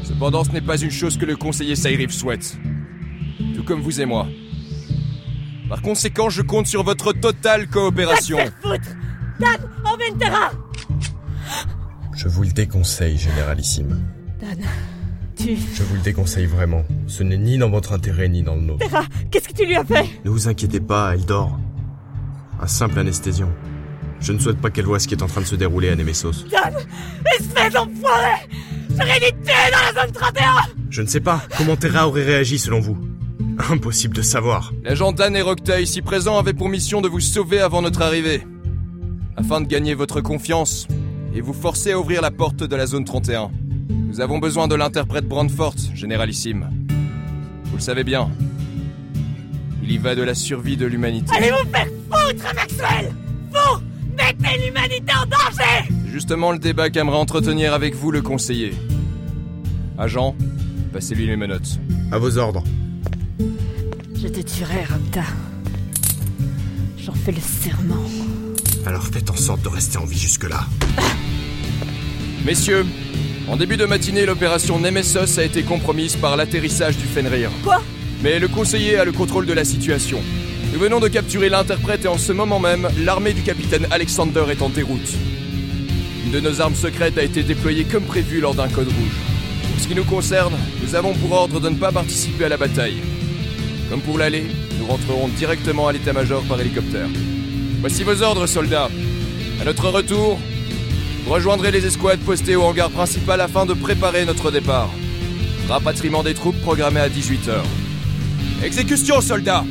[0.05, 2.57] Cependant, ce n'est pas une chose que le conseiller Saïriv souhaite.
[3.57, 4.29] Tout comme vous et moi.
[5.69, 8.37] Par conséquent, je compte sur votre totale coopération.
[8.37, 8.97] Va te faire foutre
[9.41, 10.51] Dan, emmène Terra
[12.15, 14.01] Je vous le déconseille, Généralissime.
[14.41, 14.59] Dan,
[15.41, 15.57] tu...
[15.75, 16.85] Je vous le déconseille vraiment.
[17.07, 18.79] Ce n'est ni dans votre intérêt ni dans le nôtre.
[18.81, 20.07] Terra, qu'est-ce que tu lui as fait?
[20.25, 21.59] Ne vous inquiétez pas, elle dort.
[22.61, 23.49] Un simple anesthésion.
[24.21, 25.97] Je ne souhaite pas qu'elle voie ce qui est en train de se dérouler à
[25.97, 26.45] Nemesos.
[26.51, 26.75] Dan
[27.39, 28.49] Espèce d'enfoiré
[28.91, 30.45] J'aurais dû te tuer dans la zone 31
[30.91, 32.99] Je ne sais pas comment Terra aurait réagi selon vous.
[33.71, 34.73] Impossible de savoir.
[34.85, 38.47] L'agent Dan et Rocta ici présents avaient pour mission de vous sauver avant notre arrivée.
[39.37, 40.87] Afin de gagner votre confiance
[41.35, 43.51] et vous forcer à ouvrir la porte de la zone 31.
[43.91, 46.71] Nous avons besoin de l'interprète Brandfort, généralissime.
[47.67, 48.31] Vous le savez bien.
[49.83, 51.33] Il y va de la survie de l'humanité.
[51.37, 53.13] Allez vous faire foutre, Maxwell
[53.51, 53.81] Vous
[54.17, 58.75] mettez l'humanité en danger justement le débat qu'aimerait entretenir avec vous le conseiller.
[59.97, 60.37] Agent,
[60.93, 61.79] passez-lui les menottes.
[62.13, 62.65] À vos ordres.
[63.39, 65.23] Je te tuerai, Rapta.
[66.99, 68.05] J'en fais le serment.
[68.85, 70.67] Alors faites en sorte de rester en vie jusque-là.
[72.45, 72.87] Messieurs,
[73.49, 77.51] en début de matinée, l'opération Nemesos a été compromise par l'atterrissage du Fenrir.
[77.63, 77.83] Quoi?
[78.23, 80.21] Mais le conseiller a le contrôle de la situation.
[80.73, 84.63] Nous venons de capturer l'interprète et en ce moment même, l'armée du capitaine Alexander est
[84.63, 85.15] en déroute.
[86.25, 89.19] Une de nos armes secrètes a été déployée comme prévu lors d'un code rouge.
[89.71, 92.57] Pour ce qui nous concerne, nous avons pour ordre de ne pas participer à la
[92.57, 93.03] bataille.
[93.91, 94.45] Comme pour l'aller,
[94.79, 97.09] nous rentrerons directement à l'état-major par hélicoptère.
[97.81, 98.89] Voici vos ordres, soldats.
[99.61, 100.39] À notre retour,
[101.31, 104.91] rejoindrez les escouades postées au hangar principal afin de préparer notre départ.
[105.69, 107.63] Rapatriement des troupes programmé à 18h.
[108.65, 109.65] Exécution, soldats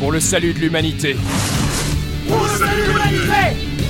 [0.00, 1.16] Pour le salut de l'humanité.
[2.28, 3.83] Pour le salut de l'humanité